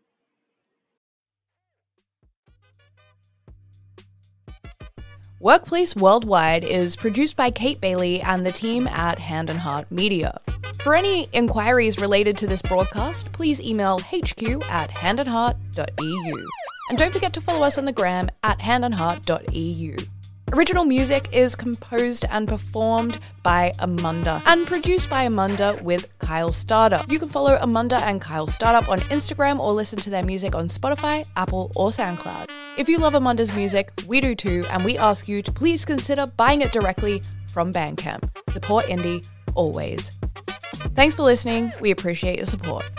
Workplace 5.42 5.96
Worldwide 5.96 6.64
is 6.64 6.96
produced 6.96 7.36
by 7.36 7.50
Kate 7.50 7.82
Bailey 7.82 8.22
and 8.22 8.46
the 8.46 8.52
team 8.52 8.86
at 8.86 9.18
Hand 9.18 9.50
and 9.50 9.58
Heart 9.58 9.92
Media. 9.92 10.40
For 10.84 10.94
any 10.94 11.30
inquiries 11.34 11.98
related 11.98 12.38
to 12.38 12.48
this 12.48 12.62
broadcast, 12.62 13.34
please 13.34 13.60
email 13.60 13.98
hq 13.98 14.64
at 14.70 14.92
handandheart.eu. 14.92 16.48
And 16.90 16.98
don't 16.98 17.12
forget 17.12 17.34
to 17.34 17.42
follow 17.42 17.66
us 17.66 17.80
on 17.80 17.86
the 17.86 17.92
gram 17.92 18.30
at 18.44 18.60
handandheart.eu. 18.60 19.96
Original 20.54 20.84
music 20.84 21.30
is 21.32 21.56
composed 21.56 22.26
and 22.30 22.46
performed 22.46 23.20
by 23.42 23.72
Amunda 23.80 24.42
and 24.46 24.68
produced 24.68 25.10
by 25.10 25.26
Amunda 25.26 25.82
with 25.82 26.08
Kyle 26.20 26.52
Startup. 26.52 27.10
You 27.10 27.20
can 27.20 27.30
follow 27.30 27.58
Amunda 27.58 28.02
and 28.02 28.20
Kyle 28.20 28.48
Startup 28.48 28.90
on 28.90 29.00
Instagram 29.02 29.60
or 29.60 29.72
listen 29.72 29.98
to 30.00 30.10
their 30.10 30.24
music 30.24 30.54
on 30.54 30.68
Spotify, 30.68 31.26
Apple, 31.38 31.72
or 31.78 31.90
SoundCloud. 31.90 32.50
If 32.78 32.90
you 32.90 32.98
love 32.98 33.14
Amunda's 33.14 33.56
music, 33.56 33.94
we 34.08 34.20
do 34.20 34.36
too, 34.36 34.66
and 34.72 34.84
we 34.84 34.98
ask 34.98 35.30
you 35.30 35.42
to 35.42 35.52
please 35.54 35.86
consider 35.86 36.28
buying 36.36 36.62
it 36.62 36.74
directly 36.74 37.22
from 37.48 37.72
Bandcamp. 37.72 38.30
Support 38.52 38.86
indie 38.88 39.26
always. 39.56 40.10
Thanks 40.96 41.16
for 41.16 41.24
listening. 41.24 41.72
We 41.80 41.92
appreciate 41.92 42.38
your 42.38 42.46
support. 42.46 42.90